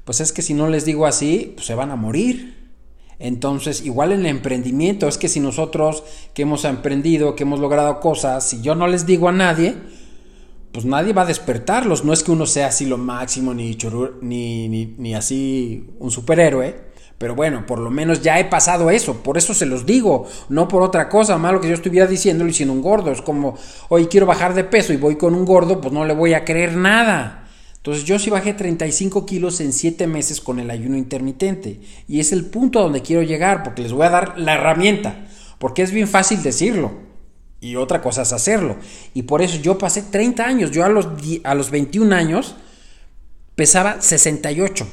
[0.05, 2.66] Pues es que si no les digo así, pues se van a morir.
[3.19, 8.01] Entonces, igual en el emprendimiento, es que si nosotros que hemos emprendido, que hemos logrado
[8.01, 9.75] cosas, si yo no les digo a nadie,
[10.73, 12.05] pues nadie va a despertarlos.
[12.05, 13.77] No es que uno sea así lo máximo, ni,
[14.21, 16.77] ni, ni, ni así un superhéroe
[17.17, 20.69] Pero bueno, por lo menos ya he pasado eso, por eso se los digo, no
[20.69, 23.11] por otra cosa, malo que yo estuviera diciéndolo y siendo un gordo.
[23.11, 23.57] Es como,
[23.89, 26.45] hoy quiero bajar de peso y voy con un gordo, pues no le voy a
[26.45, 27.46] creer nada.
[27.87, 31.79] Entonces yo sí bajé 35 kilos en 7 meses con el ayuno intermitente.
[32.09, 35.29] Y es el punto a donde quiero llegar, porque les voy a dar la herramienta.
[35.61, 36.95] Porque es bien fácil decirlo.
[37.61, 38.75] Y otra cosa es hacerlo.
[39.15, 40.73] Y por eso yo pasé 30 años.
[40.73, 41.07] Yo a los,
[41.45, 42.57] a los 21 años
[43.55, 44.85] pesaba 68.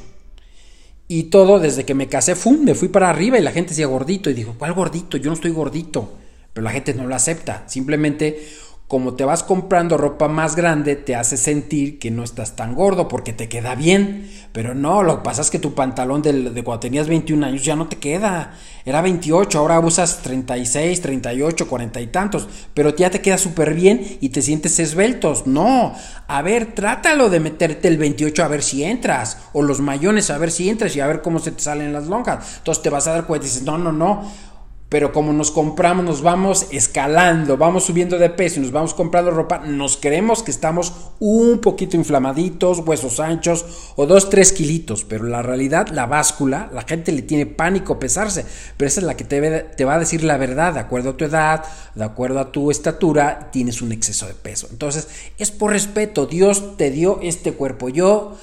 [1.08, 2.62] Y todo desde que me casé, ¡fum!
[2.62, 4.30] me fui para arriba y la gente decía gordito.
[4.30, 5.16] Y dijo, ¿cuál gordito?
[5.16, 6.12] Yo no estoy gordito.
[6.52, 7.64] Pero la gente no lo acepta.
[7.66, 8.48] Simplemente
[8.86, 13.08] como te vas comprando ropa más grande, te hace sentir que no estás tan gordo
[13.08, 14.30] porque te queda bien.
[14.52, 17.64] Pero no, lo que pasa es que tu pantalón de, de, cuando tenías 21 años
[17.64, 18.52] ya no te queda.
[18.84, 22.46] Era 28, ahora usas 36, 38, 40 y tantos.
[22.74, 25.46] Pero ya te queda súper bien y te sientes esbeltos.
[25.46, 25.94] No,
[26.28, 29.38] a ver, trátalo de meterte el 28 a ver si entras.
[29.54, 32.06] O los mayones a ver si entras y a ver cómo se te salen las
[32.06, 32.58] lonjas.
[32.58, 34.53] Entonces te vas a dar cuenta y dices, no, no, no
[34.88, 39.30] pero como nos compramos, nos vamos escalando, vamos subiendo de peso y nos vamos comprando
[39.30, 45.24] ropa, nos creemos que estamos un poquito inflamaditos, huesos anchos o dos, tres kilitos, pero
[45.24, 48.44] la realidad, la báscula, la gente le tiene pánico pesarse,
[48.76, 51.16] pero esa es la que te, te va a decir la verdad, de acuerdo a
[51.16, 54.68] tu edad, de acuerdo a tu estatura, tienes un exceso de peso.
[54.70, 58.36] Entonces, es por respeto, Dios te dio este cuerpo, yo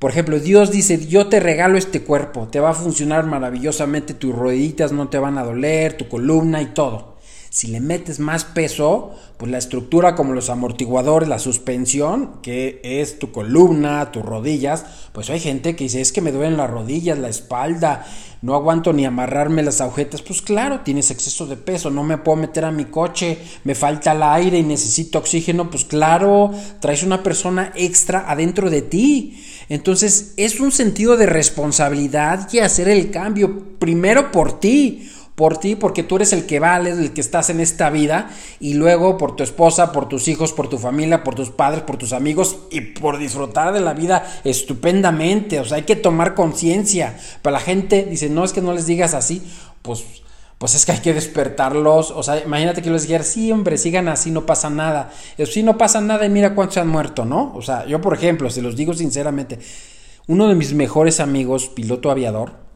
[0.00, 4.34] por ejemplo, Dios dice, yo te regalo este cuerpo, te va a funcionar maravillosamente, tus
[4.34, 7.09] rodillitas no te van a doler, tu columna y todo.
[7.52, 13.18] Si le metes más peso, pues la estructura como los amortiguadores, la suspensión, que es
[13.18, 17.18] tu columna, tus rodillas, pues hay gente que dice, es que me duelen las rodillas,
[17.18, 18.06] la espalda,
[18.40, 20.22] no aguanto ni amarrarme las agujetas.
[20.22, 24.12] Pues claro, tienes exceso de peso, no me puedo meter a mi coche, me falta
[24.12, 25.70] el aire y necesito oxígeno.
[25.70, 29.44] Pues claro, traes una persona extra adentro de ti.
[29.68, 35.74] Entonces es un sentido de responsabilidad y hacer el cambio primero por ti, por ti,
[35.74, 38.28] porque tú eres el que vales, el que estás en esta vida,
[38.60, 41.96] y luego por tu esposa, por tus hijos, por tu familia, por tus padres, por
[41.96, 45.58] tus amigos, y por disfrutar de la vida estupendamente.
[45.60, 47.18] O sea, hay que tomar conciencia.
[47.40, 49.42] Para la gente dice, no es que no les digas así,
[49.80, 50.04] pues
[50.58, 52.10] pues es que hay que despertarlos.
[52.10, 55.10] O sea, imagínate que les dijera, sí, hombre, sigan así, no pasa nada.
[55.50, 57.54] Sí, no pasa nada y mira cuántos se han muerto, ¿no?
[57.54, 59.58] O sea, yo, por ejemplo, se los digo sinceramente,
[60.26, 62.69] uno de mis mejores amigos, piloto aviador,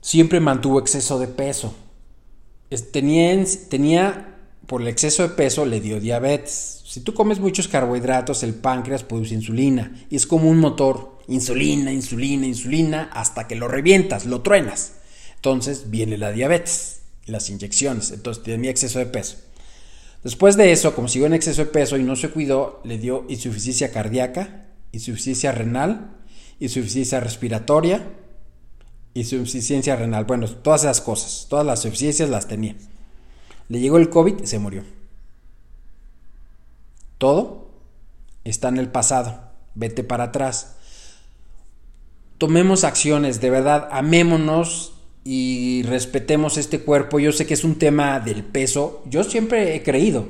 [0.00, 1.74] siempre mantuvo exceso de peso.
[2.92, 4.36] Tenía, tenía,
[4.66, 6.82] por el exceso de peso, le dio diabetes.
[6.86, 11.18] Si tú comes muchos carbohidratos, el páncreas produce insulina y es como un motor.
[11.28, 14.94] Insulina, insulina, insulina, hasta que lo revientas, lo truenas.
[15.36, 19.38] Entonces viene la diabetes, las inyecciones, entonces tenía exceso de peso.
[20.22, 23.24] Después de eso, como siguió en exceso de peso y no se cuidó, le dio
[23.28, 26.18] insuficiencia cardíaca, insuficiencia renal,
[26.58, 28.06] insuficiencia respiratoria,
[29.14, 30.24] insuficiencia renal.
[30.24, 32.76] Bueno, todas esas cosas, todas las insuficiencias las tenía.
[33.68, 34.84] Le llegó el COVID y se murió.
[37.18, 37.70] Todo
[38.44, 39.40] está en el pasado.
[39.74, 40.76] Vete para atrás.
[42.38, 44.94] Tomemos acciones, de verdad, amémonos
[45.24, 47.20] y respetemos este cuerpo.
[47.20, 49.02] Yo sé que es un tema del peso.
[49.06, 50.28] Yo siempre he creído.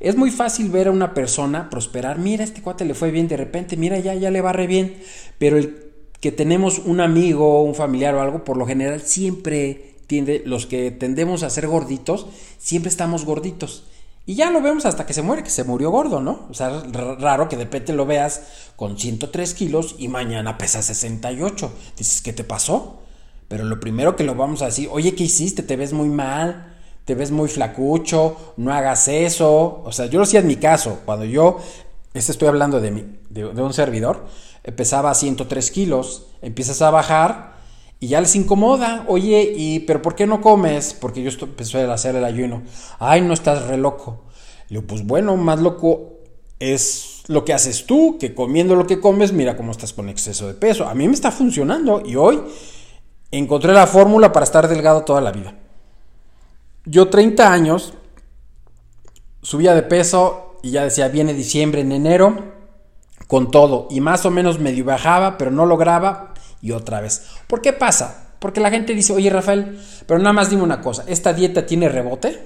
[0.00, 2.18] Es muy fácil ver a una persona prosperar.
[2.18, 3.76] Mira, este cuate le fue bien de repente.
[3.76, 4.96] Mira, ya, ya le va re bien.
[5.38, 5.87] Pero el
[6.20, 10.90] que tenemos un amigo, un familiar o algo, por lo general siempre tiende, los que
[10.90, 12.26] tendemos a ser gorditos,
[12.58, 13.84] siempre estamos gorditos.
[14.28, 16.46] Y ya lo vemos hasta que se muere, que se murió gordo, ¿no?
[16.50, 16.82] O sea,
[17.18, 18.42] raro que de repente lo veas
[18.76, 21.72] con 103 kilos y mañana pesa 68.
[21.96, 23.00] Dices, ¿qué te pasó?
[23.48, 25.62] Pero lo primero que lo vamos a decir, oye, ¿qué hiciste?
[25.62, 26.76] Te ves muy mal,
[27.06, 29.80] te ves muy flacucho, no hagas eso.
[29.82, 31.58] O sea, yo lo hacía en mi caso, cuando yo,
[32.12, 34.26] este estoy hablando de, mi, de, un servidor,
[34.72, 37.58] pesaba 103 kilos, empiezas a bajar
[38.00, 39.04] y ya les incomoda.
[39.08, 40.94] Oye, ¿y pero por qué no comes?
[40.94, 42.62] Porque yo empecé a hacer el ayuno.
[42.98, 44.24] Ay, no estás re loco.
[44.68, 46.18] Le digo, pues bueno, más loco
[46.58, 50.46] es lo que haces tú, que comiendo lo que comes, mira cómo estás con exceso
[50.46, 50.86] de peso.
[50.86, 52.40] A mí me está funcionando y hoy
[53.30, 55.54] encontré la fórmula para estar delgado toda la vida.
[56.84, 57.94] Yo 30 años
[59.42, 62.57] subía de peso y ya decía, viene diciembre, en enero,
[63.28, 63.86] con todo.
[63.90, 67.22] Y más o menos medio bajaba, pero no lograba y otra vez.
[67.46, 68.32] ¿Por qué pasa?
[68.40, 71.88] Porque la gente dice, oye Rafael, pero nada más dime una cosa, ¿esta dieta tiene
[71.88, 72.42] rebote?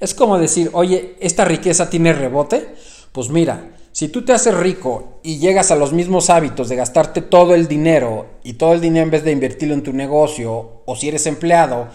[0.00, 2.74] Es como decir, oye, ¿esta riqueza tiene rebote?
[3.12, 7.22] Pues mira, si tú te haces rico y llegas a los mismos hábitos de gastarte
[7.22, 10.96] todo el dinero y todo el dinero en vez de invertirlo en tu negocio o
[10.96, 11.88] si eres empleado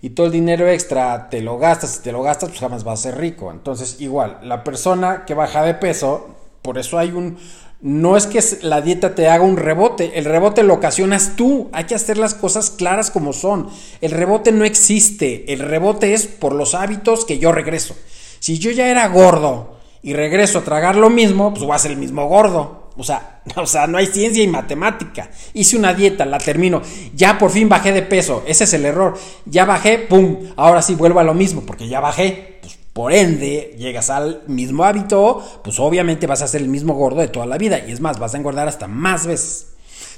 [0.00, 3.00] y todo el dinero extra te lo gastas y te lo gastas, pues jamás vas
[3.00, 3.50] a ser rico.
[3.50, 6.28] Entonces, igual, la persona que baja de peso,
[6.62, 7.38] por eso hay un
[7.82, 11.84] no es que la dieta te haga un rebote, el rebote lo ocasionas tú, hay
[11.84, 13.68] que hacer las cosas claras como son.
[14.00, 17.96] El rebote no existe, el rebote es por los hábitos que yo regreso.
[18.38, 21.90] Si yo ya era gordo y regreso a tragar lo mismo, pues voy a ser
[21.90, 22.82] el mismo gordo.
[22.96, 23.40] O sea,
[23.88, 25.30] no hay ciencia y matemática.
[25.54, 26.82] Hice una dieta, la termino.
[27.14, 28.44] Ya por fin bajé de peso.
[28.46, 29.18] Ese es el error.
[29.46, 30.38] Ya bajé, pum.
[30.56, 32.58] Ahora sí vuelvo a lo mismo, porque ya bajé.
[32.60, 37.20] Pues por ende, llegas al mismo hábito, pues obviamente vas a ser el mismo gordo
[37.20, 37.78] de toda la vida.
[37.86, 39.68] Y es más, vas a engordar hasta más veces.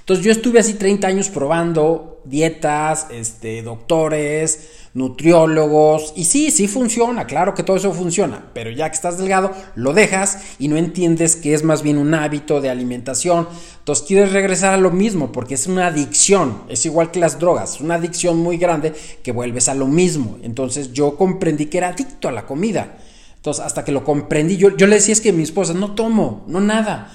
[0.05, 7.25] Entonces yo estuve así 30 años probando dietas, este, doctores, nutriólogos, y sí, sí funciona,
[7.25, 11.37] claro que todo eso funciona, pero ya que estás delgado, lo dejas y no entiendes
[11.37, 13.49] que es más bien un hábito de alimentación.
[13.79, 17.81] Entonces quieres regresar a lo mismo porque es una adicción, es igual que las drogas,
[17.81, 20.37] una adicción muy grande que vuelves a lo mismo.
[20.43, 22.99] Entonces yo comprendí que era adicto a la comida.
[23.37, 26.45] Entonces hasta que lo comprendí, yo, yo le decía es que mi esposa, no tomo,
[26.47, 27.11] no nada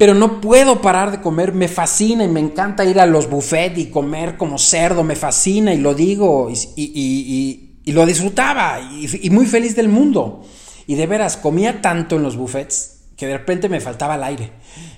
[0.00, 3.76] pero no puedo parar de comer, me fascina y me encanta ir a los buffets
[3.76, 9.76] y comer como cerdo, me fascina y lo digo y, lo disfrutaba y, muy feliz
[9.76, 10.42] del mundo.
[10.86, 14.52] Y de veras, comía tanto en los buffets que de repente me faltaba el aire.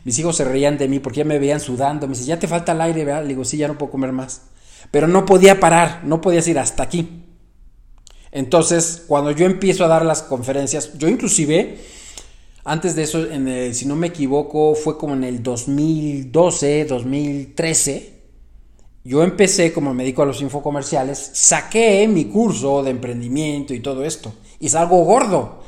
[0.04, 2.46] Mis hijos se reían de mí porque ya me veían sudando, me dicen, ya te
[2.46, 3.22] falta el aire, ¿verdad?
[3.22, 4.42] Le digo, sí, ya no puedo comer más.
[4.92, 7.24] Pero no podía parar, no podía ir hasta aquí.
[8.30, 11.80] Entonces, cuando yo empiezo a dar las conferencias, yo inclusive
[12.64, 18.12] antes de eso, en si no me equivoco, fue como en el 2012, 2013.
[19.04, 24.04] Yo empecé como me dedico a los infocomerciales, saqué mi curso de emprendimiento y todo
[24.04, 24.32] esto.
[24.60, 25.62] Y salgo gordo.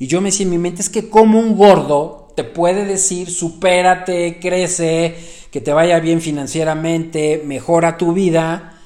[0.00, 3.30] Y yo me decía en mi mente, es que como un gordo te puede decir,
[3.30, 5.14] supérate, crece,
[5.52, 8.80] que te vaya bien financieramente, mejora tu vida.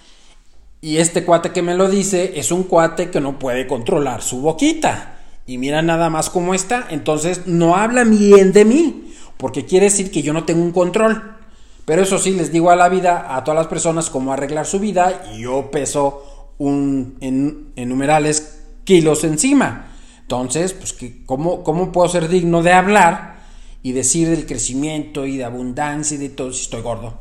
[0.83, 4.43] Y este cuate que me lo dice es un cuate que no puede controlar su
[4.43, 5.16] boquita
[5.47, 10.11] y mira nada más cómo está, entonces no habla bien de mí, porque quiere decir
[10.11, 11.37] que yo no tengo un control.
[11.85, 14.81] Pero eso sí, les digo a la vida, a todas las personas, cómo arreglar su
[14.81, 19.93] vida y yo peso un, en, numerales kilos encima.
[20.21, 23.37] Entonces, pues, que, ¿cómo, ¿cómo puedo ser digno de hablar
[23.85, 27.21] y decir del crecimiento y de abundancia y de todo si estoy gordo?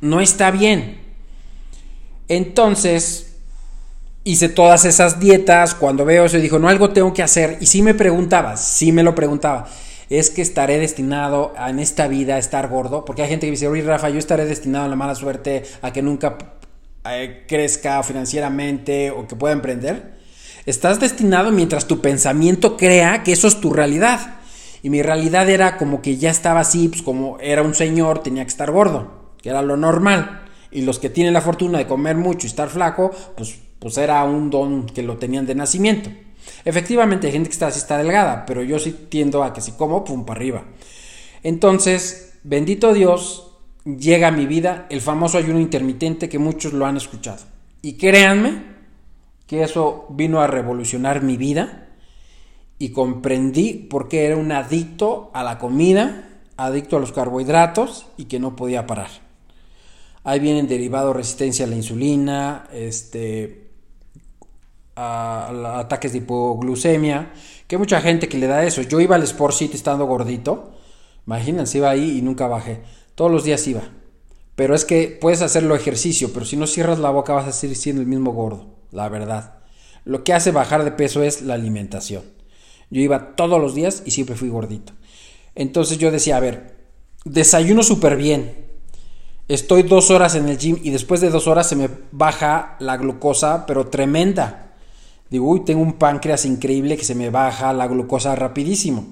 [0.00, 1.02] No está bien.
[2.28, 3.33] Entonces,
[4.24, 7.58] hice todas esas dietas, cuando veo eso dijo, no, algo tengo que hacer.
[7.60, 9.68] Y si me preguntaba, sí me lo preguntaba,
[10.08, 13.68] es que estaré destinado en esta vida a estar gordo, porque hay gente que dice,
[13.68, 16.38] oye Rafa, yo estaré destinado a la mala suerte, a que nunca
[17.08, 20.14] eh, crezca financieramente o que pueda emprender.
[20.66, 24.36] Estás destinado mientras tu pensamiento crea que eso es tu realidad.
[24.82, 28.44] Y mi realidad era como que ya estaba así, pues como era un señor, tenía
[28.44, 30.42] que estar gordo, que era lo normal.
[30.70, 34.24] Y los que tienen la fortuna de comer mucho y estar flaco, pues pues era
[34.24, 36.08] un don que lo tenían de nacimiento.
[36.64, 39.72] Efectivamente hay gente que está así está delgada, pero yo sí tiendo a que si
[39.72, 40.64] como, pum, para arriba.
[41.42, 46.96] Entonces, bendito Dios, llega a mi vida el famoso ayuno intermitente que muchos lo han
[46.96, 47.42] escuchado.
[47.82, 48.62] Y créanme
[49.46, 51.90] que eso vino a revolucionar mi vida
[52.78, 58.24] y comprendí por qué era un adicto a la comida, adicto a los carbohidratos y
[58.24, 59.10] que no podía parar.
[60.24, 63.63] Ahí vienen derivados resistencia a la insulina, este,
[64.96, 67.32] a, ataques de hipoglucemia,
[67.66, 68.82] que mucha gente que le da eso.
[68.82, 70.72] Yo iba al Sport City estando gordito,
[71.26, 72.82] imagínense, iba ahí y nunca bajé.
[73.14, 73.82] Todos los días iba.
[74.56, 77.76] Pero es que puedes hacerlo ejercicio, pero si no cierras la boca vas a seguir
[77.76, 79.58] siendo el mismo gordo, la verdad.
[80.04, 82.22] Lo que hace bajar de peso es la alimentación.
[82.90, 84.92] Yo iba todos los días y siempre fui gordito.
[85.54, 86.76] Entonces yo decía, a ver,
[87.24, 88.66] desayuno súper bien.
[89.48, 92.96] Estoy dos horas en el gym y después de dos horas se me baja la
[92.96, 94.73] glucosa, pero tremenda.
[95.30, 99.06] Digo, uy, tengo un páncreas increíble que se me baja la glucosa rapidísimo.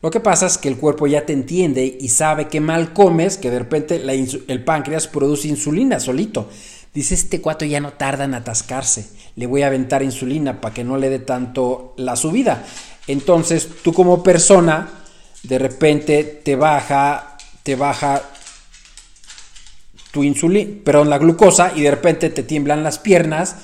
[0.00, 3.36] Lo que pasa es que el cuerpo ya te entiende y sabe que mal comes,
[3.36, 4.00] que de repente
[4.46, 6.48] el páncreas produce insulina solito.
[6.94, 10.84] Dice, este cuato ya no tarda en atascarse, le voy a aventar insulina para que
[10.84, 12.64] no le dé tanto la subida.
[13.08, 14.88] Entonces, tú como persona,
[15.42, 18.22] de repente te baja, te baja
[20.12, 23.56] tu insulina, perdón, la glucosa y de repente te tiemblan las piernas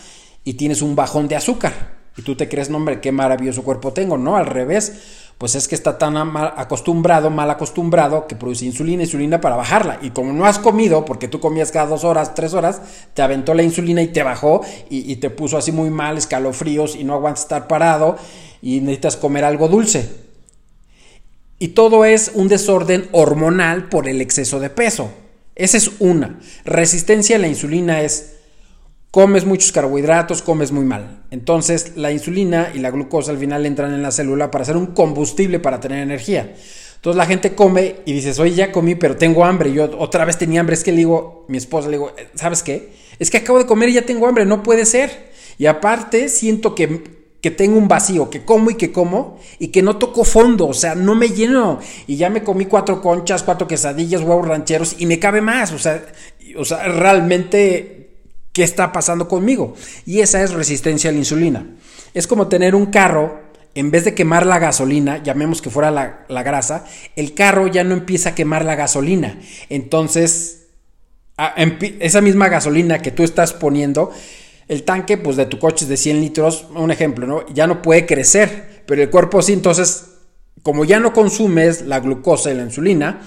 [0.45, 1.95] y tienes un bajón de azúcar.
[2.17, 4.17] Y tú te crees, no, hombre, qué maravilloso cuerpo tengo.
[4.17, 5.23] No, al revés.
[5.37, 9.99] Pues es que está tan acostumbrado, mal acostumbrado, que produce insulina, insulina para bajarla.
[10.01, 12.81] Y como no has comido, porque tú comías cada dos horas, tres horas,
[13.15, 16.95] te aventó la insulina y te bajó y, y te puso así muy mal, escalofríos
[16.95, 18.17] y no aguantas estar parado
[18.63, 20.09] y necesitas comer algo dulce.
[21.59, 25.11] Y todo es un desorden hormonal por el exceso de peso.
[25.57, 26.39] Esa es una.
[26.65, 28.34] Resistencia a la insulina es
[29.15, 31.23] comes muchos carbohidratos, comes muy mal.
[31.31, 34.87] Entonces la insulina y la glucosa al final entran en la célula para hacer un
[34.87, 36.53] combustible para tener energía.
[36.97, 39.73] Entonces la gente come y dices, oye, ya comí, pero tengo hambre.
[39.73, 40.75] Yo otra vez tenía hambre.
[40.75, 42.91] Es que le digo, mi esposa le digo, ¿sabes qué?
[43.21, 45.31] Es que acabo de comer y ya tengo hambre, no puede ser.
[45.59, 47.05] Y aparte siento que,
[47.41, 50.75] que tengo un vacío, que como y que como y que no toco fondo, o
[50.75, 51.79] sea, no me lleno.
[52.09, 55.71] Y ya me comí cuatro conchas, cuatro quesadillas, huevos rancheros y me cabe más.
[55.71, 56.05] O sea,
[56.57, 57.94] o sea realmente,
[58.55, 59.75] ¿qué está pasando conmigo?
[60.07, 61.67] Y esa es resistencia a la insulina.
[62.15, 63.43] Es como tener un carro
[63.75, 66.87] en vez de quemar la gasolina, llamemos que fuera la, la, grasa,
[67.17, 69.39] el carro ya no empieza a quemar la gasolina.
[69.69, 70.69] Entonces,
[71.99, 74.13] esa misma gasolina que tú estás poniendo,
[74.69, 77.47] el tanque pues, de tu coche es de 100 litros, un ejemplo, ¿no?
[77.53, 80.05] ya no puede crecer, pero el cuerpo sí, entonces,
[80.63, 83.23] como ya no consumes la glucosa y la insulina,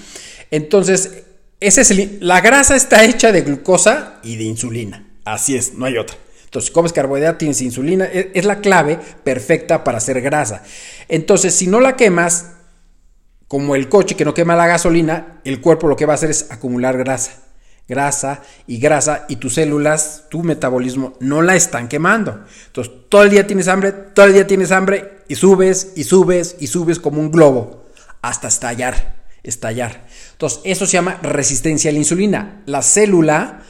[0.50, 1.24] entonces,
[1.60, 5.07] ese es la grasa está hecha de glucosa y de insulina.
[5.34, 6.16] Así es, no hay otra.
[6.46, 10.64] Entonces, comes carbohidratos, tienes insulina, e, es, la clave perfecta para hacer grasa.
[11.10, 12.54] Entonces, si no la quemas,
[13.50, 16.30] como el coche que no quema la gasolina, el cuerpo lo que va a hacer
[16.30, 17.44] es acumular grasa.
[17.90, 22.46] Grasa y grasa y tus células, tu metabolismo no la están quemando.
[22.68, 26.56] Entonces, todo el día tienes hambre, todo el día tienes hambre y subes y subes
[26.60, 27.86] y subes como un globo
[28.22, 30.08] hasta estallar, estallar.
[30.32, 32.62] Entonces, eso se llama resistencia a la insulina.
[32.66, 33.64] La célula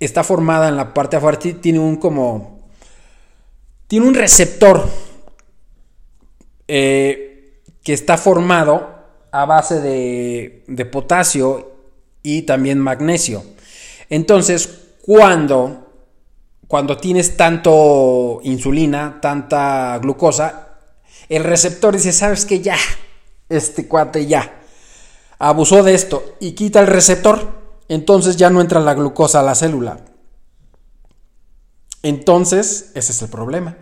[0.00, 2.60] está formada en la parte afuera, tiene un como,
[3.86, 4.88] tiene un receptor
[6.68, 8.94] eh, que está formado
[9.30, 11.72] a base de, de potasio
[12.22, 13.44] y también magnesio.
[14.10, 15.92] Entonces, cuando,
[16.66, 20.78] cuando tienes tanto insulina, tanta glucosa,
[21.28, 22.76] el receptor dice, sabes que ya,
[23.48, 24.60] este cuate ya,
[25.38, 27.55] abusó de esto y quita el receptor
[27.88, 30.00] entonces ya no entra la glucosa a la célula.
[32.02, 33.76] Entonces, ese es el problema.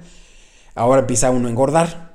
[0.75, 2.15] Ahora empieza uno a engordar.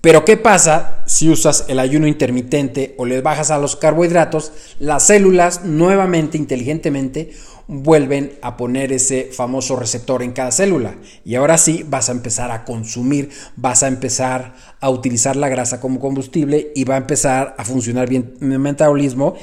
[0.00, 4.52] Pero ¿qué pasa si usas el ayuno intermitente o le bajas a los carbohidratos?
[4.78, 7.32] Las células nuevamente, inteligentemente,
[7.68, 10.96] vuelven a poner ese famoso receptor en cada célula.
[11.24, 15.80] Y ahora sí vas a empezar a consumir, vas a empezar a utilizar la grasa
[15.80, 19.34] como combustible y va a empezar a funcionar bien el metabolismo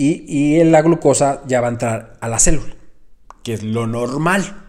[0.00, 2.74] y, la glucosa ya va a entrar a la célula,
[3.42, 4.64] que es lo normal.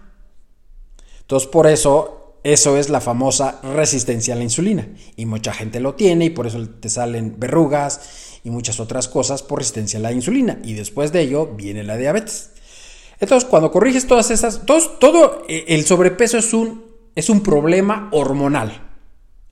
[1.21, 4.87] Entonces, por eso, eso es la famosa resistencia a la insulina.
[5.15, 9.43] Y mucha gente lo tiene y por eso te salen verrugas y muchas otras cosas
[9.43, 10.59] por resistencia a la insulina.
[10.63, 12.49] Y después de ello viene la diabetes.
[13.19, 18.09] Entonces, cuando corriges todas esas, todo, todo eh, el sobrepeso es un, es un problema
[18.11, 18.89] hormonal.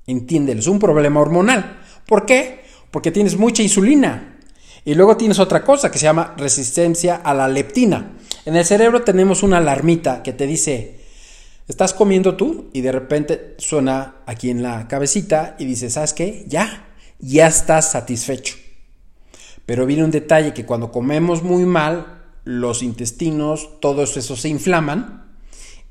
[0.07, 1.81] Entiéndelo, es un problema hormonal.
[2.07, 2.61] ¿Por qué?
[2.89, 4.36] Porque tienes mucha insulina.
[4.87, 8.13] Y luego tienes otra cosa que se llama resistencia a la leptina.
[8.45, 11.01] En el cerebro tenemos una alarmita que te dice,
[11.67, 16.45] estás comiendo tú y de repente suena aquí en la cabecita y dice, ¿sabes qué?
[16.47, 16.87] Ya,
[17.19, 18.55] ya estás satisfecho.
[19.65, 25.27] Pero viene un detalle que cuando comemos muy mal, los intestinos, todo eso se inflaman,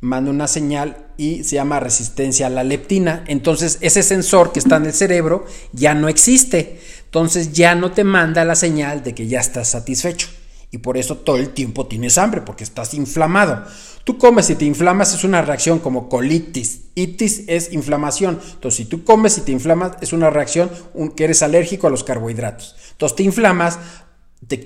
[0.00, 3.24] manda una señal y se llama resistencia a la leptina.
[3.26, 6.80] Entonces ese sensor que está en el cerebro ya no existe
[7.16, 10.28] entonces ya no te manda la señal de que ya estás satisfecho.
[10.70, 13.64] Y por eso todo el tiempo tienes hambre, porque estás inflamado.
[14.04, 16.88] Tú comes y te inflamas, es una reacción como colitis.
[16.94, 18.38] Itis es inflamación.
[18.52, 20.70] Entonces, si tú comes y te inflamas, es una reacción
[21.16, 22.76] que eres alérgico a los carbohidratos.
[22.90, 23.78] Entonces, te inflamas,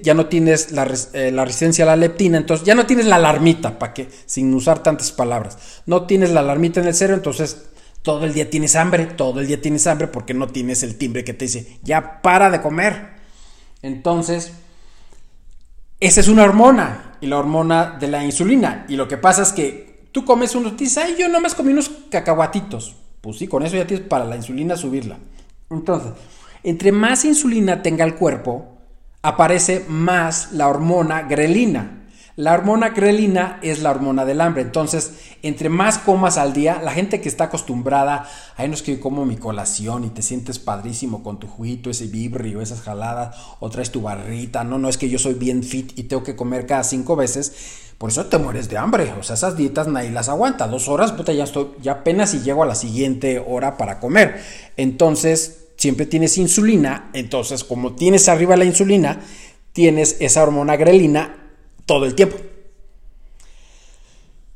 [0.03, 3.15] ya no tienes la, eh, la, resistencia a la leptina, entonces ya no tienes la
[3.15, 5.57] alarmita, para que, sin usar tantas palabras.
[5.87, 7.59] No tienes la alarmita en el cerebro, entonces
[8.03, 11.25] todo el día tienes hambre, todo el día tienes hambre porque no tienes el timbre
[11.25, 13.21] que te dice, ya para de comer.
[13.83, 14.53] Entonces,
[16.01, 18.87] esa es una hormona, y la hormona de la insulina.
[18.89, 21.91] Y lo que pasa es que tú comes unos, dices, ay, yo nomás comí unos
[22.11, 22.97] cacahuatitos.
[23.21, 25.19] Pues sí, con eso ya tienes para la insulina subirla.
[25.69, 26.13] Entonces,
[26.63, 28.79] entre más insulina tenga el cuerpo,
[29.23, 32.00] aparece más la hormona grelina.
[32.37, 34.63] La hormona grelina es la hormona del hambre.
[34.63, 39.27] Entonces, entre más comas al día, la gente que está acostumbrada, hay unos que como
[39.27, 43.91] mi colación y te sientes padrísimo con tu juguito, ese vibrio, esas jaladas, o traes
[43.91, 44.63] tu barrita.
[44.65, 47.53] No, no es que yo soy bien fit y tengo que comer cada cinco veces.
[47.99, 49.13] Por eso te mueres de hambre.
[49.19, 50.69] O sea, esas dietas nadie las aguanta.
[50.69, 54.41] Dos horas, puta, ya estoy, ya apenas si llego a la siguiente hora para comer.
[54.77, 57.11] Entonces, siempre tienes insulina.
[57.13, 59.21] Entonces, como tienes arriba la insulina,
[59.73, 61.40] tienes esa hormona grelina
[61.91, 62.37] todo el tiempo.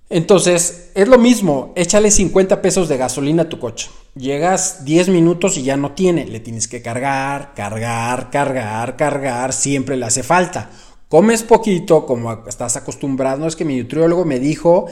[0.09, 3.91] Entonces, es lo mismo, échale 50 pesos de gasolina a tu coche.
[4.15, 9.97] Llegas 10 minutos y ya no tiene, le tienes que cargar, cargar, cargar, cargar, siempre
[9.97, 10.71] le hace falta.
[11.09, 14.87] Comes poquito, como estás acostumbrado, no es que mi nutriólogo me dijo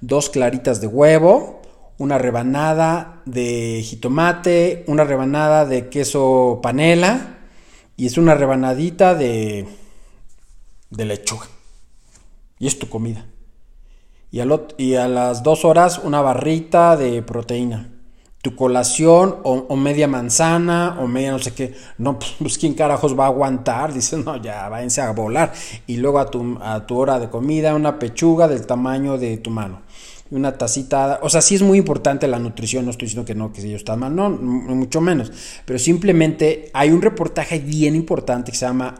[0.00, 1.60] dos claritas de huevo,
[1.98, 7.38] una rebanada de jitomate, una rebanada de queso panela
[7.96, 9.66] y es una rebanadita de,
[10.90, 11.48] de lechuga.
[12.58, 13.26] Y es tu comida.
[14.30, 17.94] Y, a las dos horas una barrita de proteína.
[18.42, 21.74] Tu colación o, media manzana o media no sé qué.
[21.96, 23.92] No, pues, pues quién carajos va a aguantar.
[23.94, 25.52] Dices, no, ya váyanse a volar.
[25.86, 29.50] Y luego a tu, a tu hora de comida una pechuga del tamaño de tu
[29.50, 29.82] mano
[30.30, 33.52] una tacita, o sea, sí es muy importante la nutrición, no estoy diciendo que no,
[33.52, 35.32] que si ellos están mal, no, mucho menos,
[35.64, 38.94] pero simplemente hay un reportaje bien importante que se llama,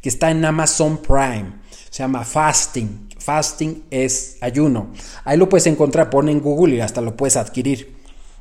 [0.00, 1.52] que está en Amazon Prime,
[1.96, 4.88] se llama Fasting, Fasting es ayuno,
[5.24, 7.96] ahí lo puedes encontrar, pon en Google y hasta lo puedes adquirir,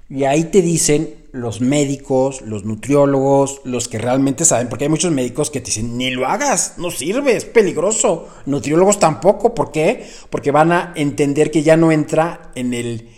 [0.09, 5.13] y ahí te dicen los médicos, los nutriólogos, los que realmente saben, porque hay muchos
[5.13, 8.27] médicos que te dicen, ni lo hagas, no sirve, es peligroso.
[8.45, 10.05] Nutriólogos tampoco, ¿por qué?
[10.29, 13.09] Porque van a entender que ya no entra en el,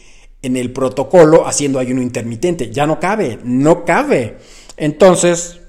[0.43, 4.37] en el protocolo haciendo ayuno intermitente, ya no cabe, no cabe.
[4.77, 5.61] Entonces,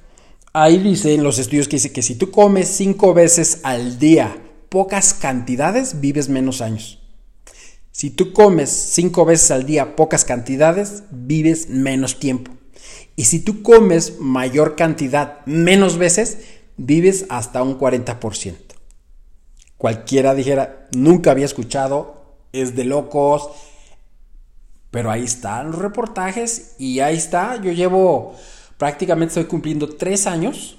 [0.52, 4.44] ahí dice en los estudios que dice que si tú comes cinco veces al día
[4.68, 6.98] pocas cantidades, vives menos años.
[7.90, 12.52] Si tú comes cinco veces al día pocas cantidades, vives menos tiempo.
[13.16, 16.38] Y si tú comes mayor cantidad menos veces,
[16.76, 18.54] vives hasta un 40%.
[19.76, 23.50] Cualquiera dijera, nunca había escuchado, es de locos.
[24.90, 27.60] Pero ahí están los reportajes y ahí está.
[27.60, 28.36] Yo llevo
[28.78, 30.77] prácticamente, estoy cumpliendo tres años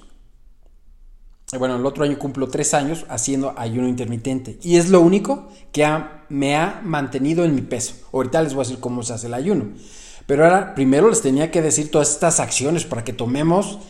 [1.58, 4.58] bueno, el otro año cumplo tres años haciendo ayuno intermitente.
[4.62, 5.86] Y es lo único que
[6.28, 7.94] me ha mantenido en mi peso.
[8.12, 9.66] Ahorita les voy a decir cómo se hace el ayuno.
[10.26, 13.80] Pero ahora primero les tenía que decir todas estas acciones para que tomemos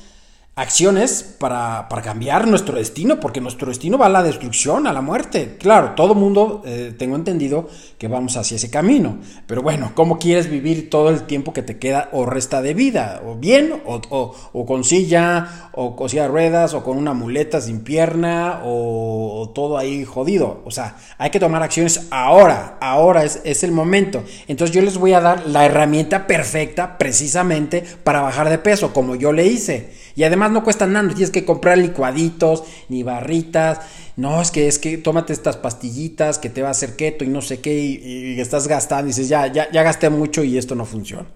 [0.61, 5.57] acciones para, cambiar nuestro destino, porque nuestro destino va a la destrucción, a la muerte.
[5.59, 10.51] Claro, todo mundo, eh, tengo entendido que vamos hacia ese camino, pero bueno, ¿cómo quieres
[10.51, 13.23] vivir todo el tiempo que te queda o resta de vida?
[13.27, 13.73] ¿O bien?
[13.87, 15.71] ¿O, con silla?
[15.73, 16.75] ¿O con de ruedas?
[16.75, 18.61] ¿O con una muleta sin pierna?
[18.65, 20.63] ¿O, todo ahí jodido?
[20.67, 24.23] O sea, hay que tomar acciones ahora, ahora es, es el momento.
[24.47, 29.15] Entonces yo les voy a dar la herramienta perfecta precisamente para bajar de peso, como
[29.15, 30.01] yo le hice.
[30.17, 33.81] Y además no cuesta nada, no tienes que comprar licuaditos, ni barritas.
[34.17, 37.29] No, es que es que tómate estas pastillitas que te va a hacer keto y
[37.29, 40.75] no sé qué, y, estás gastando, y dices, ya, ya, ya gasté mucho y esto
[40.75, 41.27] no funciona.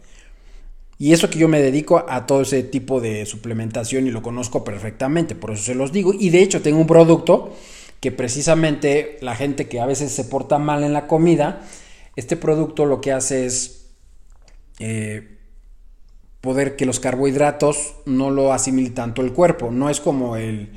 [0.98, 4.64] Y eso que yo me dedico a todo ese tipo de suplementación y lo conozco
[4.64, 6.12] perfectamente, por eso se los digo.
[6.18, 7.54] Y de hecho tengo un producto
[8.00, 11.62] que precisamente la gente que a veces se porta mal en la comida,
[12.16, 13.86] este producto lo que hace es
[14.78, 15.38] eh,
[16.44, 19.70] poder que los carbohidratos no lo asimile tanto el cuerpo.
[19.70, 20.72] No es como el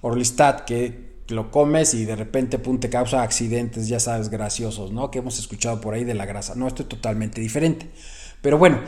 [0.00, 5.10] Orlistat que lo comes y de repente pum, causa accidentes, ya sabes, graciosos, ¿no?
[5.10, 6.54] Que hemos escuchado por ahí de la grasa.
[6.54, 7.86] No, esto es totalmente diferente.
[8.40, 8.80] Pero bueno,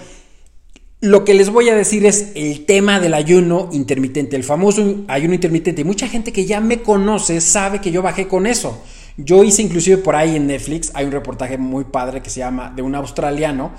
[1.03, 5.35] lo que les voy a decir es el tema del ayuno intermitente, el famoso ayuno
[5.35, 5.85] intermitente.
[5.85, 8.83] Mucha gente que ya me conoce sabe que yo bajé con eso.
[9.18, 12.72] Yo hice inclusive por ahí en Netflix, hay un reportaje muy padre que se llama
[12.74, 13.72] de un australiano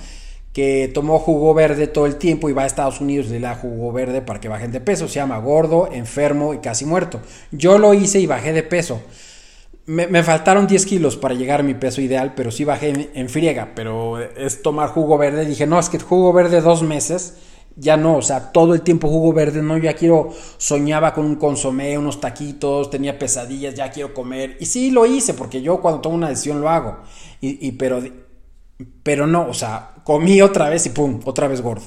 [0.54, 3.56] que tomó jugo verde todo el tiempo y va a Estados Unidos y le da
[3.56, 5.08] jugo verde para que bajen de peso.
[5.08, 7.20] Se llama gordo, enfermo y casi muerto.
[7.52, 9.02] Yo lo hice y bajé de peso.
[9.86, 13.72] Me, faltaron 10 kilos para llegar a mi peso ideal, pero sí bajé en, friega.
[13.76, 15.44] Pero es tomar jugo verde.
[15.46, 17.34] Dije, no, es que jugo verde dos meses.
[17.76, 21.38] Ya no, o sea, todo el tiempo jugo verde, no, ya quiero, soñaba con un
[21.38, 24.58] consomé, unos taquitos, tenía pesadillas, ya quiero comer.
[24.60, 27.00] Y sí lo hice, porque yo cuando tomo una decisión lo hago.
[27.42, 28.00] Y, y pero
[29.04, 31.86] pero no, o sea, comí otra vez y pum, otra vez gordo.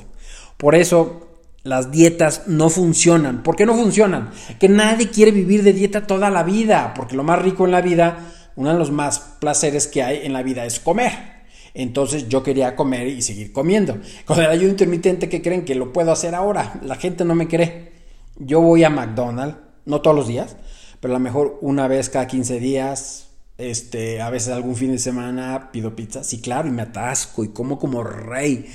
[0.57, 1.27] Por eso
[1.63, 3.43] las dietas no funcionan.
[3.43, 4.31] ¿Por qué no funcionan?
[4.59, 7.81] Que nadie quiere vivir de dieta toda la vida, porque lo más rico en la
[7.81, 11.37] vida, uno de los más placeres que hay en la vida es comer.
[11.75, 13.99] Entonces yo quería comer y seguir comiendo.
[14.25, 16.81] Con el ayuno intermitente, que creen que lo puedo hacer ahora?
[16.83, 17.93] La gente no me cree.
[18.39, 20.57] Yo voy a McDonald's, no todos los días,
[21.01, 23.26] pero a lo mejor una vez cada 15 días,
[23.59, 27.49] este, a veces algún fin de semana pido pizza, sí, claro, y me atasco y
[27.49, 28.67] como como rey.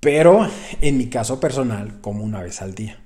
[0.00, 0.48] Pero
[0.80, 2.98] en mi caso personal, como una vez al día.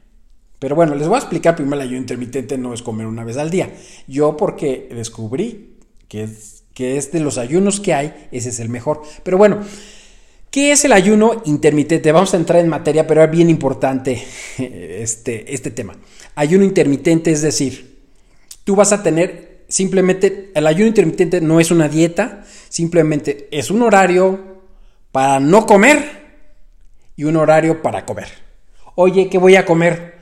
[0.58, 3.36] Pero bueno, les voy a explicar primero el ayuno intermitente no es comer una vez
[3.36, 3.70] al día.
[4.06, 5.76] Yo porque descubrí
[6.08, 9.02] que es, que de los ayunos que hay, ese es el mejor.
[9.22, 9.60] Pero bueno,
[10.50, 12.12] ¿qué es el ayuno intermitente?
[12.12, 14.24] Vamos a entrar en materia, pero es bien importante
[14.58, 15.96] este, este tema.
[16.36, 17.98] Ayuno intermitente es decir,
[18.64, 23.82] tú vas a tener simplemente el ayuno intermitente no es una dieta, simplemente es un
[23.82, 24.38] horario
[25.10, 26.22] para no comer
[27.16, 28.28] y un horario para comer.
[28.94, 30.20] Oye, ¿qué voy a comer?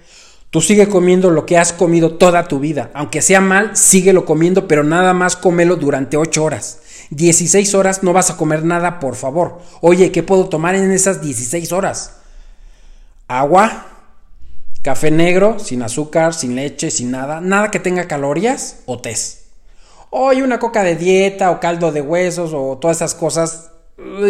[0.49, 2.91] Tú sigue comiendo lo que has comido toda tu vida.
[2.95, 6.81] Aunque sea mal, síguelo comiendo, pero nada más cómelo durante 8 horas.
[7.11, 9.61] 16 horas no vas a comer nada, por favor.
[9.83, 12.21] Oye, ¿qué puedo tomar en esas 16 horas?
[13.29, 13.87] Agua,
[14.83, 19.42] Café negro, sin azúcar, sin leche, sin nada, nada que tenga calorías o tés.
[20.15, 23.71] Hoy una coca de dieta o caldo de huesos o todas esas cosas,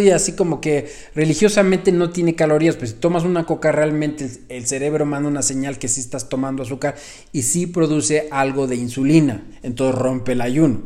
[0.00, 4.64] y así como que religiosamente no tiene calorías, pues si tomas una coca realmente el
[4.68, 6.94] cerebro manda una señal que sí estás tomando azúcar
[7.32, 10.82] y sí produce algo de insulina, entonces rompe el ayuno.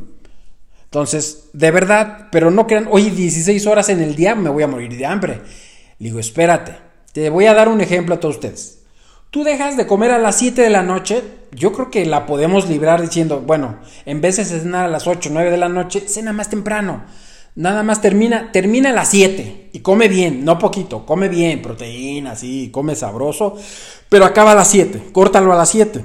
[0.84, 4.66] Entonces, de verdad, pero no crean, oye, 16 horas en el día me voy a
[4.66, 5.42] morir de hambre.
[5.98, 6.74] Le digo, espérate,
[7.12, 8.75] te voy a dar un ejemplo a todos ustedes.
[9.36, 11.22] Tú dejas de comer a las 7 de la noche,
[11.52, 15.28] yo creo que la podemos librar diciendo, bueno, en vez de cenar a las 8,
[15.30, 17.04] 9 de la noche, cena más temprano.
[17.54, 22.34] Nada más termina, termina a las 7 y come bien, no poquito, come bien, proteína,
[22.34, 23.58] sí, come sabroso,
[24.08, 26.02] pero acaba a las 7, córtalo a las 7.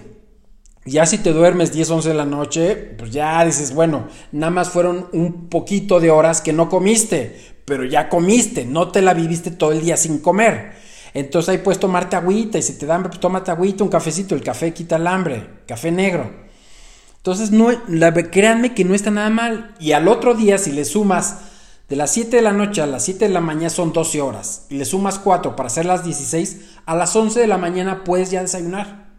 [0.83, 4.71] Ya si te duermes 10, 11 de la noche, pues ya dices, bueno, nada más
[4.71, 9.51] fueron un poquito de horas que no comiste, pero ya comiste, no te la viviste
[9.51, 10.90] todo el día sin comer.
[11.13, 14.35] Entonces ahí puedes tomarte agüita y si te da hambre, pues tómate agüita, un cafecito,
[14.35, 16.31] el café quita el hambre, café negro.
[17.17, 19.75] Entonces no, la, créanme que no está nada mal.
[19.79, 21.37] Y al otro día, si le sumas
[21.89, 24.65] de las 7 de la noche a las 7 de la mañana son 12 horas,
[24.69, 28.31] y le sumas 4 para hacer las 16, a las 11 de la mañana puedes
[28.31, 29.11] ya desayunar.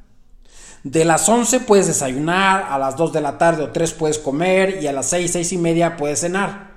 [0.82, 4.82] De las 11 puedes desayunar, a las 2 de la tarde o 3 puedes comer
[4.82, 6.72] y a las 6, 6 y media puedes cenar.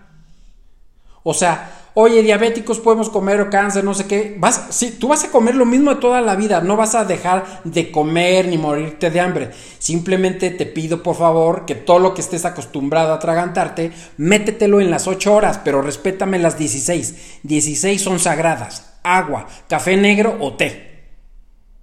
[1.24, 4.36] O sea, oye, diabéticos podemos comer o cáncer, no sé qué.
[4.38, 7.06] Vas, sí, tú vas a comer lo mismo de toda la vida, no vas a
[7.06, 9.52] dejar de comer ni morirte de hambre.
[9.80, 14.92] Simplemente te pido por favor que todo lo que estés acostumbrado a atragantarte, métetelo en
[14.92, 17.40] las 8 horas, pero respétame las 16.
[17.44, 18.94] 16 son sagradas.
[19.02, 21.08] Agua, café negro o té.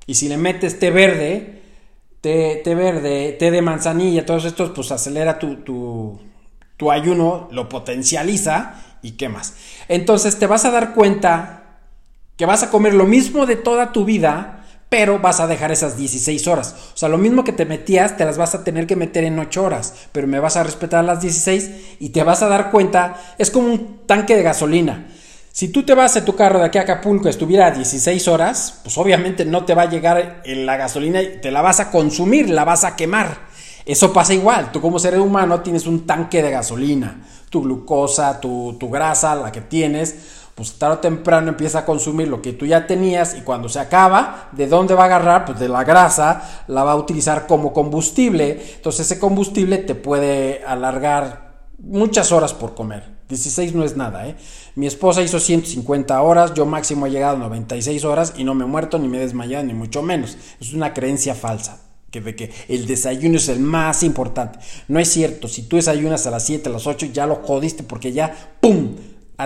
[0.06, 1.62] Y si le metes té verde,
[2.20, 6.20] té, verde, té de manzanilla, todos estos, pues acelera tu, tu,
[6.76, 9.54] tu ayuno, lo potencializa y qué más.
[9.88, 11.62] Entonces te vas a dar cuenta
[12.36, 15.96] que vas a comer lo mismo de toda tu vida, pero vas a dejar esas
[15.96, 16.74] 16 horas.
[16.94, 19.38] O sea, lo mismo que te metías, te las vas a tener que meter en
[19.38, 23.20] 8 horas, pero me vas a respetar las 16 y te vas a dar cuenta,
[23.38, 25.06] es como un tanque de gasolina.
[25.50, 28.80] Si tú te vas a tu carro de aquí a Acapulco estuviera a 16 horas,
[28.82, 31.90] pues obviamente no te va a llegar en la gasolina y te la vas a
[31.90, 33.48] consumir, la vas a quemar.
[33.84, 37.20] Eso pasa igual, tú como ser humano tienes un tanque de gasolina,
[37.52, 40.16] tu glucosa, tu, tu grasa, la que tienes,
[40.54, 43.78] pues tarde o temprano empieza a consumir lo que tú ya tenías y cuando se
[43.78, 45.44] acaba, ¿de dónde va a agarrar?
[45.44, 50.64] Pues de la grasa, la va a utilizar como combustible, entonces ese combustible te puede
[50.66, 53.12] alargar muchas horas por comer.
[53.28, 54.36] 16 no es nada, ¿eh?
[54.74, 58.64] Mi esposa hizo 150 horas, yo máximo he llegado a 96 horas y no me
[58.64, 60.38] he muerto, ni me he desmayado, ni mucho menos.
[60.58, 61.80] Es una creencia falsa,
[62.12, 64.60] que de que el desayuno es el más importante.
[64.86, 67.82] No es cierto, si tú desayunas a las 7, a las 8, ya lo jodiste
[67.82, 68.94] porque ya, ¡pum!,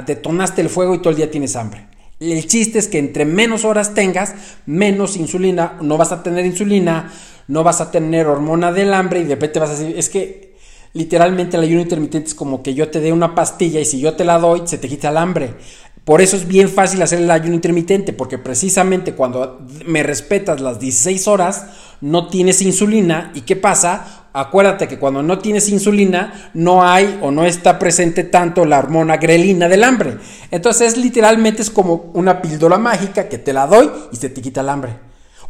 [0.04, 1.86] detonaste el fuego y todo el día tienes hambre.
[2.18, 4.34] El chiste es que entre menos horas tengas,
[4.66, 7.12] menos insulina, no vas a tener insulina,
[7.48, 10.56] no vas a tener hormona del hambre y de repente vas a decir, es que
[10.92, 14.14] literalmente el ayuno intermitente es como que yo te dé una pastilla y si yo
[14.14, 15.54] te la doy, se te quita el hambre.
[16.06, 20.78] Por eso es bien fácil hacer el ayuno intermitente, porque precisamente cuando me respetas las
[20.78, 21.66] 16 horas,
[22.00, 23.32] no tienes insulina.
[23.34, 24.28] ¿Y qué pasa?
[24.32, 29.16] Acuérdate que cuando no tienes insulina, no hay o no está presente tanto la hormona
[29.16, 30.18] grelina del hambre.
[30.52, 34.60] Entonces, literalmente es como una píldora mágica que te la doy y se te quita
[34.60, 34.92] el hambre.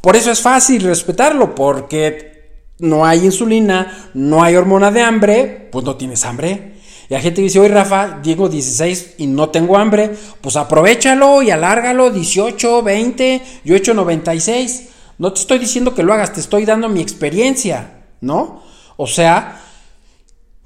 [0.00, 5.84] Por eso es fácil respetarlo, porque no hay insulina, no hay hormona de hambre, pues
[5.84, 6.75] no tienes hambre.
[7.08, 11.50] Y hay gente dice, oye Rafa, digo 16 y no tengo hambre, pues aprovechalo y
[11.50, 14.88] alárgalo, 18, 20, yo he hecho 96.
[15.18, 18.62] No te estoy diciendo que lo hagas, te estoy dando mi experiencia, ¿no?
[18.96, 19.62] O sea,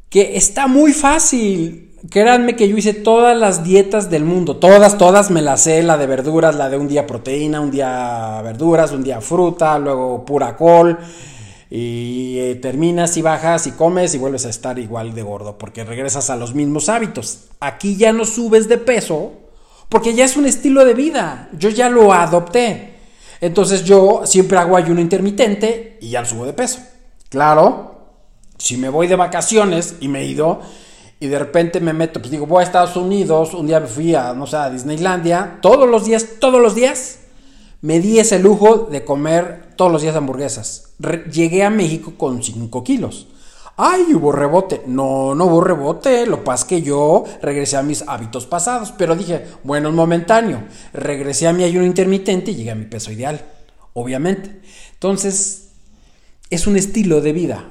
[0.09, 1.87] que está muy fácil.
[2.11, 5.99] Créanme que yo hice todas las dietas del mundo, todas, todas me las sé, la
[5.99, 10.57] de verduras, la de un día proteína, un día verduras, un día fruta, luego pura
[10.57, 10.99] col,
[11.71, 15.85] y eh, terminas y bajas y comes y vuelves a estar igual de gordo porque
[15.85, 17.45] regresas a los mismos hábitos.
[17.61, 19.33] Aquí ya no subes de peso
[19.89, 21.49] porque ya es un estilo de vida.
[21.57, 22.95] Yo ya lo adopté.
[23.41, 26.81] Entonces yo siempre hago ayuno intermitente y ya subo de peso.
[27.29, 28.09] Claro,
[28.59, 30.61] si me voy de vacaciones y me ido
[31.21, 34.15] y de repente me meto, pues digo, voy a Estados Unidos, un día me fui
[34.15, 37.21] a, no sé, a Disneylandia, todos los días, todos los días
[37.83, 40.91] me di ese lujo de comer todos los días hamburguesas.
[41.33, 43.29] llegué a México con 5 kilos.
[43.79, 44.83] ¡Ay, hubo rebote!
[44.85, 46.27] No, no hubo rebote.
[46.27, 48.93] Lo pasa que yo regresé a mis hábitos pasados.
[48.99, 50.65] Pero dije, bueno, es momentáneo.
[50.93, 53.43] Regresé a mi ayuno intermitente y llegué a mi peso ideal.
[53.95, 54.61] Obviamente.
[54.93, 55.71] Entonces,
[56.51, 57.71] es un estilo de vida.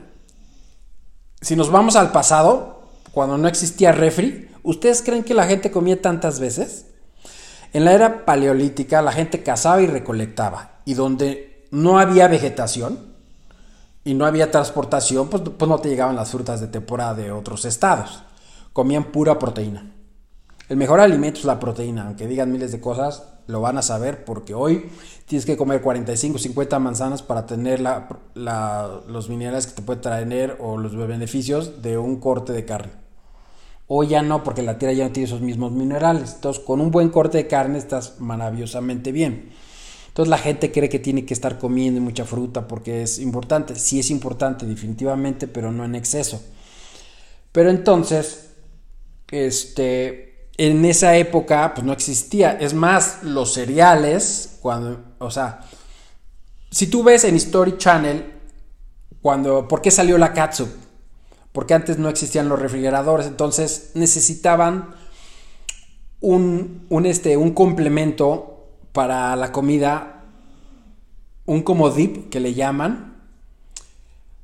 [1.42, 6.02] Si nos vamos al pasado, cuando no existía refri, ¿ustedes creen que la gente comía
[6.02, 6.88] tantas veces?
[7.72, 13.00] En la era paleolítica la gente cazaba y recolectaba, y donde no había vegetación
[14.04, 17.66] y no había transportación, pues, pues no te llegaban las frutas de temporada de otros
[17.66, 18.24] estados.
[18.74, 19.94] Comían pura proteína.
[20.68, 24.24] El mejor alimento es la proteína, aunque digan miles de cosas, lo van a saber
[24.24, 24.92] porque hoy
[25.26, 27.82] tienes que comer 45, 50 manzanas para tener
[28.36, 32.92] los minerales que te puede traer o los beneficios de un corte de carne.
[33.88, 36.36] Hoy ya no, porque la tierra ya no tiene esos mismos minerales.
[36.36, 39.50] Entonces, con un buen corte de carne estás maravillosamente bien.
[40.10, 43.76] Entonces, la gente cree que tiene que estar comiendo mucha fruta porque es importante.
[43.76, 46.44] Sí es importante, definitivamente, pero no en exceso.
[47.52, 48.50] Pero entonces,
[49.32, 52.52] este, en esa época pues no existía.
[52.60, 55.62] Es más, los cereales, cuando, o sea,
[56.70, 58.34] si tú ves en History Channel,
[59.22, 60.70] cuando, ¿por qué salió la catsup?
[61.52, 64.96] Porque antes no existían los refrigeradores, entonces necesitaban
[66.20, 68.59] un, un, este, un complemento
[68.92, 70.24] para la comida,
[71.46, 73.16] un como dip que le llaman,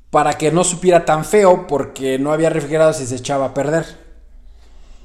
[0.10, 3.86] para que no supiera tan feo porque no había refrigeradores y se echaba a perder.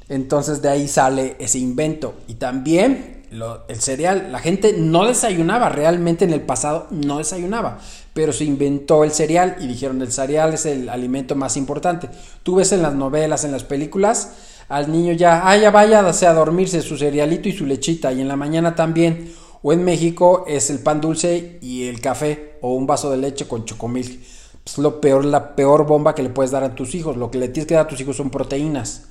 [0.09, 2.15] Entonces de ahí sale ese invento.
[2.29, 3.21] Y también
[3.69, 7.79] el cereal, la gente no desayunaba, realmente en el pasado no desayunaba,
[8.13, 12.09] pero se inventó el cereal y dijeron el cereal es el alimento más importante.
[12.43, 14.33] Tú ves en las novelas, en las películas,
[14.71, 18.29] al niño ya, ah, ya vaya a dormirse su cerealito y su lechita, y en
[18.29, 19.33] la mañana también.
[19.63, 23.49] O en México es el pan dulce y el café, o un vaso de leche
[23.49, 24.25] con chocomil.
[24.65, 27.17] Es lo peor, la peor bomba que le puedes dar a tus hijos.
[27.17, 29.09] Lo que le tienes que dar a tus hijos son proteínas.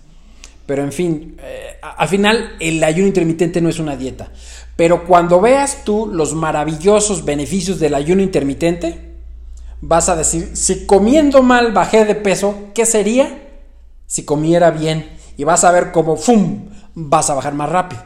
[0.66, 4.32] Pero en fin, eh, al final el ayuno intermitente no es una dieta.
[4.78, 9.10] Pero cuando veas tú los maravillosos beneficios del ayuno intermitente,
[9.82, 13.46] vas a decir, si comiendo mal bajé de peso, ¿qué sería
[14.08, 15.19] si comiera bien?
[15.40, 16.66] Y vas a ver cómo, ¡fum!,
[16.96, 18.04] vas a bajar más rápido.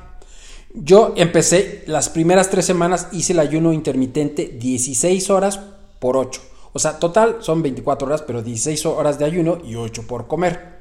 [0.76, 5.60] Yo empecé las primeras tres semanas, hice el ayuno intermitente 16 horas
[5.98, 6.40] por 8.
[6.74, 10.78] O sea, total son 24 horas, pero 16 horas de ayuno y 8 por comer.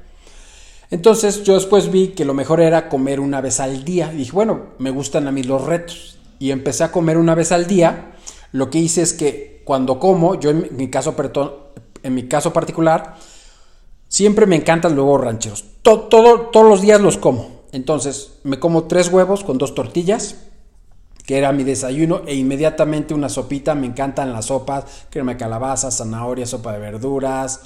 [0.91, 4.13] Entonces yo después vi que lo mejor era comer una vez al día.
[4.13, 6.19] Y dije, bueno, me gustan a mí los retos.
[6.37, 8.11] Y empecé a comer una vez al día.
[8.51, 11.15] Lo que hice es que cuando como, yo en mi caso,
[12.03, 13.15] en mi caso particular,
[14.13, 15.65] siempre me encantan huevos rancheros.
[15.81, 17.63] Todo, todos los días los como.
[17.71, 20.35] Entonces me como tres huevos con dos tortillas,
[21.25, 23.73] que era mi desayuno, e inmediatamente una sopita.
[23.73, 27.61] Me encantan las sopas, crema de calabaza, zanahoria, sopa de verduras,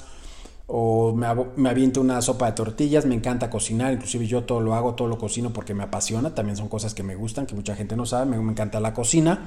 [0.66, 1.26] o me,
[1.56, 5.06] me, aviento una sopa de tortillas, me encanta cocinar, inclusive yo todo lo hago, todo
[5.06, 8.06] lo cocino porque me apasiona, también son cosas que me gustan, que mucha gente no
[8.06, 9.46] sabe, me, me encanta la cocina,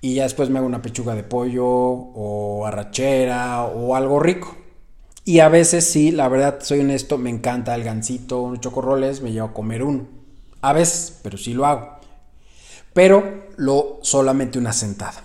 [0.00, 4.61] y ya después me hago una pechuga de pollo o arrachera o algo rico.
[5.24, 9.30] Y a veces sí, la verdad, soy honesto, me encanta el gansito, unos chocorroles, me
[9.30, 10.08] llevo a comer uno.
[10.62, 11.96] A veces, pero sí lo hago.
[12.92, 15.22] Pero lo solamente una sentada.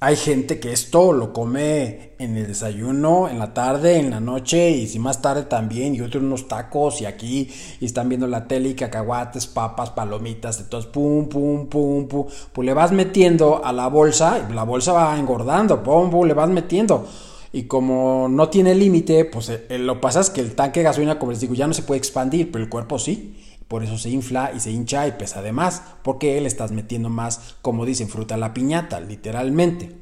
[0.00, 4.70] Hay gente que esto lo come en el desayuno, en la tarde, en la noche
[4.70, 7.50] y si más tarde también y otros unos tacos y aquí
[7.80, 12.26] y están viendo la tele y cacahuates, papas, palomitas, todos pum, pum, pum, pum.
[12.52, 16.34] Pues le vas metiendo a la bolsa y la bolsa va engordando, pum, pum, le
[16.34, 17.08] vas metiendo.
[17.54, 21.20] Y como no tiene límite, pues eh, lo pasa es que el tanque de gasolina,
[21.20, 23.40] como les digo, ya no se puede expandir, pero el cuerpo sí.
[23.68, 27.10] Por eso se infla y se hincha y pesa de más, porque le estás metiendo
[27.10, 29.92] más, como dicen, fruta a la piñata, literalmente.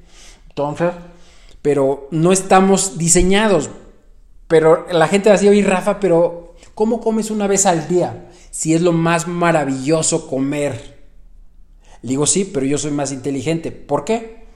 [0.48, 0.92] Entonces,
[1.61, 3.68] pero no estamos diseñados.
[4.48, 8.30] Pero la gente va a decir, oye Rafa, pero ¿cómo comes una vez al día?
[8.50, 11.05] Si es lo más maravilloso comer.
[12.00, 13.72] Le digo, sí, pero yo soy más inteligente.
[13.72, 14.46] ¿Por qué?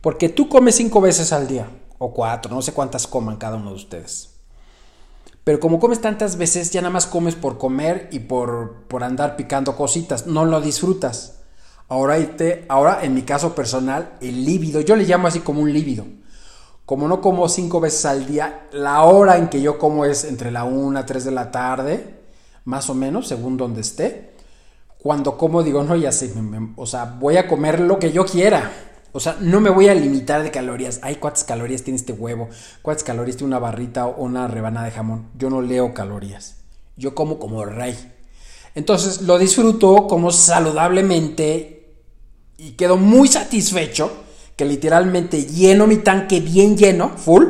[0.00, 1.68] Porque tú comes cinco veces al día,
[1.98, 4.30] o cuatro, no sé cuántas coman cada uno de ustedes.
[5.44, 9.34] Pero como comes tantas veces, ya nada más comes por comer y por, por andar
[9.36, 11.40] picando cositas, no lo disfrutas.
[11.88, 12.18] Ahora,
[12.68, 16.04] ahora, en mi caso personal, el líbido, yo le llamo así como un líbido.
[16.84, 20.50] Como no como cinco veces al día, la hora en que yo como es entre
[20.50, 22.18] la una, tres de la tarde,
[22.66, 24.34] más o menos, según donde esté.
[24.98, 26.30] Cuando como digo, no, ya sé,
[26.76, 28.70] o sea, voy a comer lo que yo quiera.
[29.12, 31.00] O sea, no me voy a limitar de calorías.
[31.02, 32.48] Ay, ¿cuántas calorías tiene este huevo?
[32.82, 35.28] ¿Cuántas calorías tiene una barrita o una rebanada de jamón?
[35.36, 36.56] Yo no leo calorías.
[36.96, 37.96] Yo como como rey.
[38.74, 41.96] Entonces lo disfruto como saludablemente
[42.58, 44.24] y quedo muy satisfecho
[44.56, 47.44] que literalmente lleno mi tanque bien lleno, full,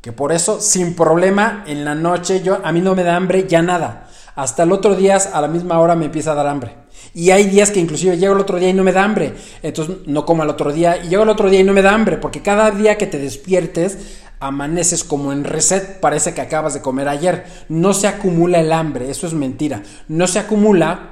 [0.00, 3.46] que por eso sin problema en la noche yo a mí no me da hambre
[3.48, 4.08] ya nada.
[4.34, 6.83] Hasta el otro día a la misma hora me empieza a dar hambre.
[7.14, 9.34] Y hay días que inclusive llego el otro día y no me da hambre.
[9.62, 11.94] Entonces no como el otro día y llego el otro día y no me da
[11.94, 12.16] hambre.
[12.18, 13.98] Porque cada día que te despiertes
[14.40, 16.00] amaneces como en reset.
[16.00, 17.44] Parece que acabas de comer ayer.
[17.68, 19.10] No se acumula el hambre.
[19.10, 19.82] Eso es mentira.
[20.08, 21.10] No se acumula.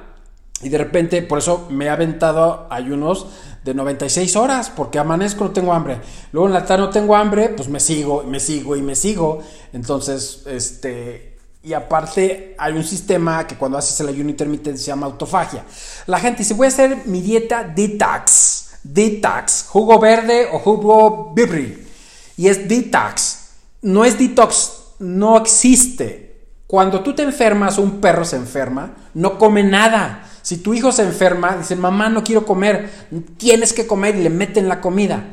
[0.61, 3.27] Y de repente, por eso me he aventado ayunos
[3.65, 5.99] de 96 horas, porque amanezco, no tengo hambre.
[6.31, 9.39] Luego en la tarde no tengo hambre, pues me sigo, me sigo y me sigo.
[9.73, 11.32] Entonces, este,
[11.63, 15.63] y aparte hay un sistema que cuando haces el ayuno intermitente se llama autofagia.
[16.07, 21.87] La gente dice, voy a hacer mi dieta detox, detox, jugo verde o jugo bibri.
[22.35, 23.39] Y es detox.
[23.81, 26.47] No es detox, no existe.
[26.67, 30.91] Cuando tú te enfermas o un perro se enferma, no come nada si tu hijo
[30.91, 32.91] se enferma, dice, mamá, no quiero comer,
[33.37, 35.23] tienes que comer y le meten la comida.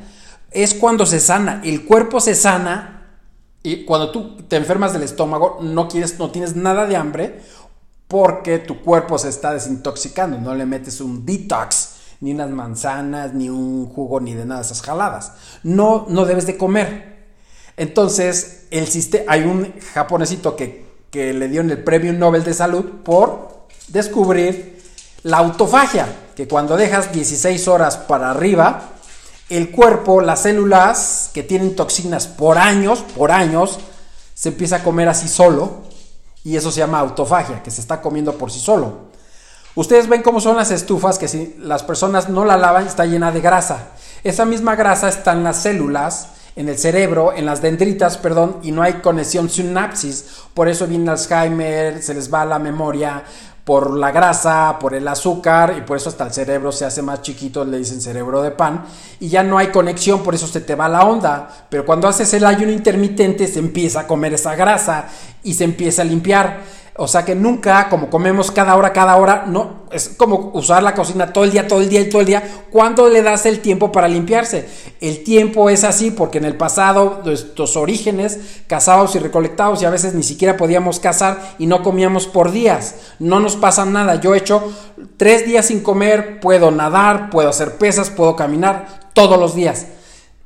[0.52, 2.99] Es cuando se sana, el cuerpo se sana
[3.62, 7.40] y cuando tú te enfermas del estómago, no, quieres, no tienes nada de hambre
[8.08, 11.90] porque tu cuerpo se está desintoxicando, no le metes un detox,
[12.20, 15.32] ni unas manzanas, ni un jugo, ni de nada de esas jaladas.
[15.62, 17.20] No, no debes de comer.
[17.76, 22.52] Entonces, el sistema, hay un japonesito que, que le dio en el premio Nobel de
[22.52, 24.82] Salud por descubrir
[25.22, 28.90] la autofagia, que cuando dejas 16 horas para arriba,
[29.50, 33.78] el cuerpo, las células que tienen toxinas por años, por años,
[34.32, 35.82] se empieza a comer así solo
[36.44, 39.10] y eso se llama autofagia, que se está comiendo por sí solo.
[39.74, 43.32] Ustedes ven cómo son las estufas, que si las personas no la lavan está llena
[43.32, 43.88] de grasa.
[44.24, 48.72] Esa misma grasa está en las células, en el cerebro, en las dendritas, perdón, y
[48.72, 50.26] no hay conexión sinapsis.
[50.54, 53.24] Por eso viene Alzheimer, se les va la memoria,
[53.64, 57.22] por la grasa, por el azúcar y por eso hasta el cerebro se hace más
[57.22, 58.84] chiquito, le dicen cerebro de pan
[59.20, 61.48] y ya no hay conexión, por eso se te va la onda.
[61.68, 65.06] Pero cuando haces el ayuno intermitente se empieza a comer esa grasa
[65.42, 66.80] y se empieza a limpiar.
[67.02, 70.92] O sea que nunca, como comemos cada hora, cada hora, no, es como usar la
[70.92, 72.42] cocina todo el día, todo el día y todo el día.
[72.70, 74.68] ¿Cuándo le das el tiempo para limpiarse?
[75.00, 79.90] El tiempo es así porque en el pasado, nuestros orígenes, cazábamos y recolectábamos y a
[79.90, 82.96] veces ni siquiera podíamos cazar y no comíamos por días.
[83.18, 84.16] No nos pasa nada.
[84.16, 84.70] Yo he hecho
[85.16, 89.86] tres días sin comer, puedo nadar, puedo hacer pesas, puedo caminar todos los días.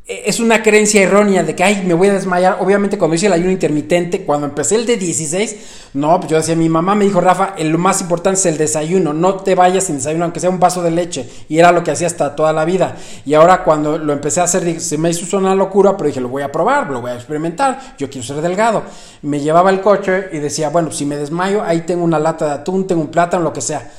[0.06, 2.58] E, es una creencia errónea de que, ay, me voy a desmayar.
[2.60, 5.56] Obviamente cuando hice el ayuno intermitente, cuando empecé el de 16,
[5.94, 9.14] no, pues yo decía, mi mamá me dijo, Rafa, lo más importante es el desayuno,
[9.14, 11.26] no te vayas sin desayuno, aunque sea un vaso de leche.
[11.48, 12.96] Y era lo que hacía hasta toda la vida.
[13.24, 16.28] Y ahora cuando lo empecé a hacer, se me hizo una locura, pero dije, lo
[16.28, 18.82] voy a probar, lo voy a experimentar, yo quiero ser delgado.
[19.22, 22.52] Me llevaba el coche y decía, bueno, si me desmayo, ahí tengo una lata de
[22.52, 23.90] atún, tengo un plátano, lo que sea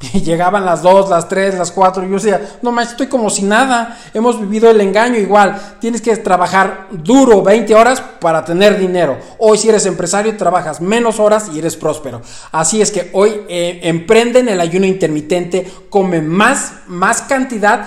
[0.14, 3.28] y llegaban las 2, las 3, las 4, y yo decía, no más, estoy como
[3.28, 8.78] si nada, hemos vivido el engaño igual, tienes que trabajar duro 20 horas para tener
[8.78, 9.18] dinero.
[9.38, 12.22] Hoy si eres empresario trabajas menos horas y eres próspero.
[12.50, 17.86] Así es que hoy eh, emprenden el ayuno intermitente, come más, más cantidad,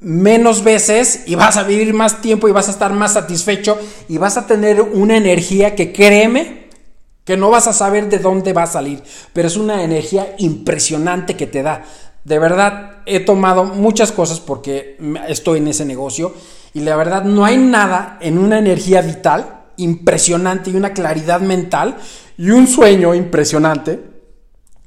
[0.00, 4.16] menos veces y vas a vivir más tiempo y vas a estar más satisfecho y
[4.16, 6.59] vas a tener una energía que créeme,
[7.30, 11.36] que no vas a saber de dónde va a salir, pero es una energía impresionante
[11.36, 11.84] que te da.
[12.24, 16.34] De verdad, he tomado muchas cosas porque estoy en ese negocio
[16.74, 21.98] y la verdad no hay nada en una energía vital impresionante y una claridad mental
[22.36, 24.00] y un sueño impresionante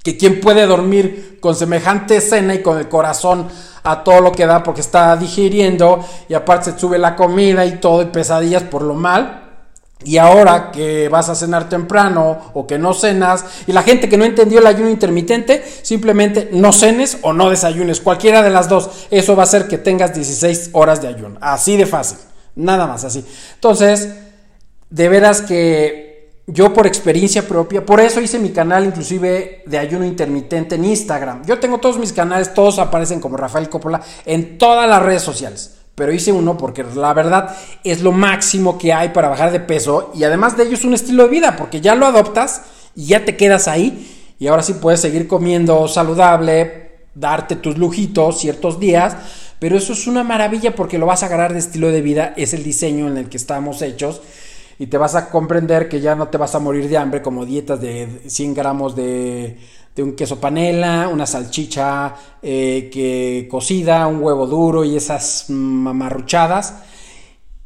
[0.04, 3.48] que quien puede dormir con semejante escena y con el corazón
[3.84, 7.80] a todo lo que da porque está digiriendo y aparte se sube la comida y
[7.80, 9.43] todo y pesadillas por lo mal,
[10.06, 14.18] y ahora que vas a cenar temprano o que no cenas, y la gente que
[14.18, 19.08] no entendió el ayuno intermitente, simplemente no cenes o no desayunes, cualquiera de las dos.
[19.12, 21.38] Eso va a hacer que tengas 16 horas de ayuno.
[21.42, 22.18] Así de fácil,
[22.56, 23.26] nada más así.
[23.56, 24.10] Entonces,
[24.90, 30.06] de veras que yo por experiencia propia, por eso hice mi canal inclusive de ayuno
[30.06, 31.46] intermitente en Instagram.
[31.46, 35.83] Yo tengo todos mis canales, todos aparecen como Rafael Coppola en todas las redes sociales
[35.96, 40.12] pero hice uno porque la verdad es lo máximo que hay para bajar de peso
[40.16, 42.64] y además de ello es un estilo de vida porque ya lo adoptas
[42.96, 48.40] y ya te quedas ahí y ahora sí puedes seguir comiendo saludable, darte tus lujitos
[48.40, 49.16] ciertos días,
[49.60, 52.54] pero eso es una maravilla porque lo vas a agarrar de estilo de vida, es
[52.54, 54.22] el diseño en el que estamos hechos
[54.80, 57.46] y te vas a comprender que ya no te vas a morir de hambre como
[57.46, 59.58] dietas de 100 gramos de
[59.96, 66.76] de un queso panela, una salchicha eh, que cocida, un huevo duro y esas mamarruchadas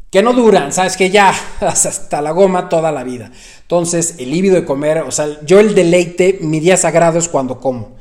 [0.10, 3.32] que no duran, sabes que ya hasta la goma toda la vida.
[3.62, 7.60] Entonces, el líbido de comer, o sea, yo el deleite, mi día sagrado es cuando
[7.60, 7.98] como.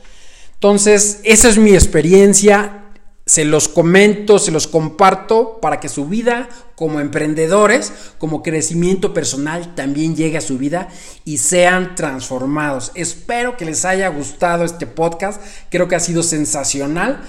[0.54, 2.84] Entonces, esa es mi experiencia
[3.26, 9.74] se los comento, se los comparto para que su vida como emprendedores, como crecimiento personal
[9.74, 10.88] también llegue a su vida
[11.24, 12.92] y sean transformados.
[12.94, 17.20] Espero que les haya gustado este podcast, creo que ha sido sensacional.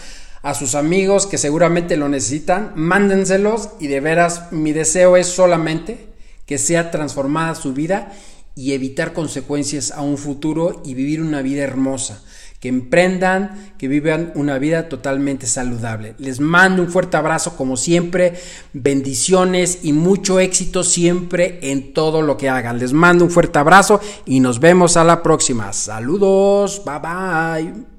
[0.43, 6.07] A sus amigos que seguramente lo necesitan, mándenselos y de veras mi deseo es solamente
[6.45, 8.13] que sea transformada su vida
[8.55, 12.21] y evitar consecuencias a un futuro y vivir una vida hermosa
[12.59, 16.15] que emprendan, que vivan una vida totalmente saludable.
[16.17, 18.33] Les mando un fuerte abrazo como siempre,
[18.73, 22.79] bendiciones y mucho éxito siempre en todo lo que hagan.
[22.79, 25.71] Les mando un fuerte abrazo y nos vemos a la próxima.
[25.71, 27.96] Saludos, bye bye.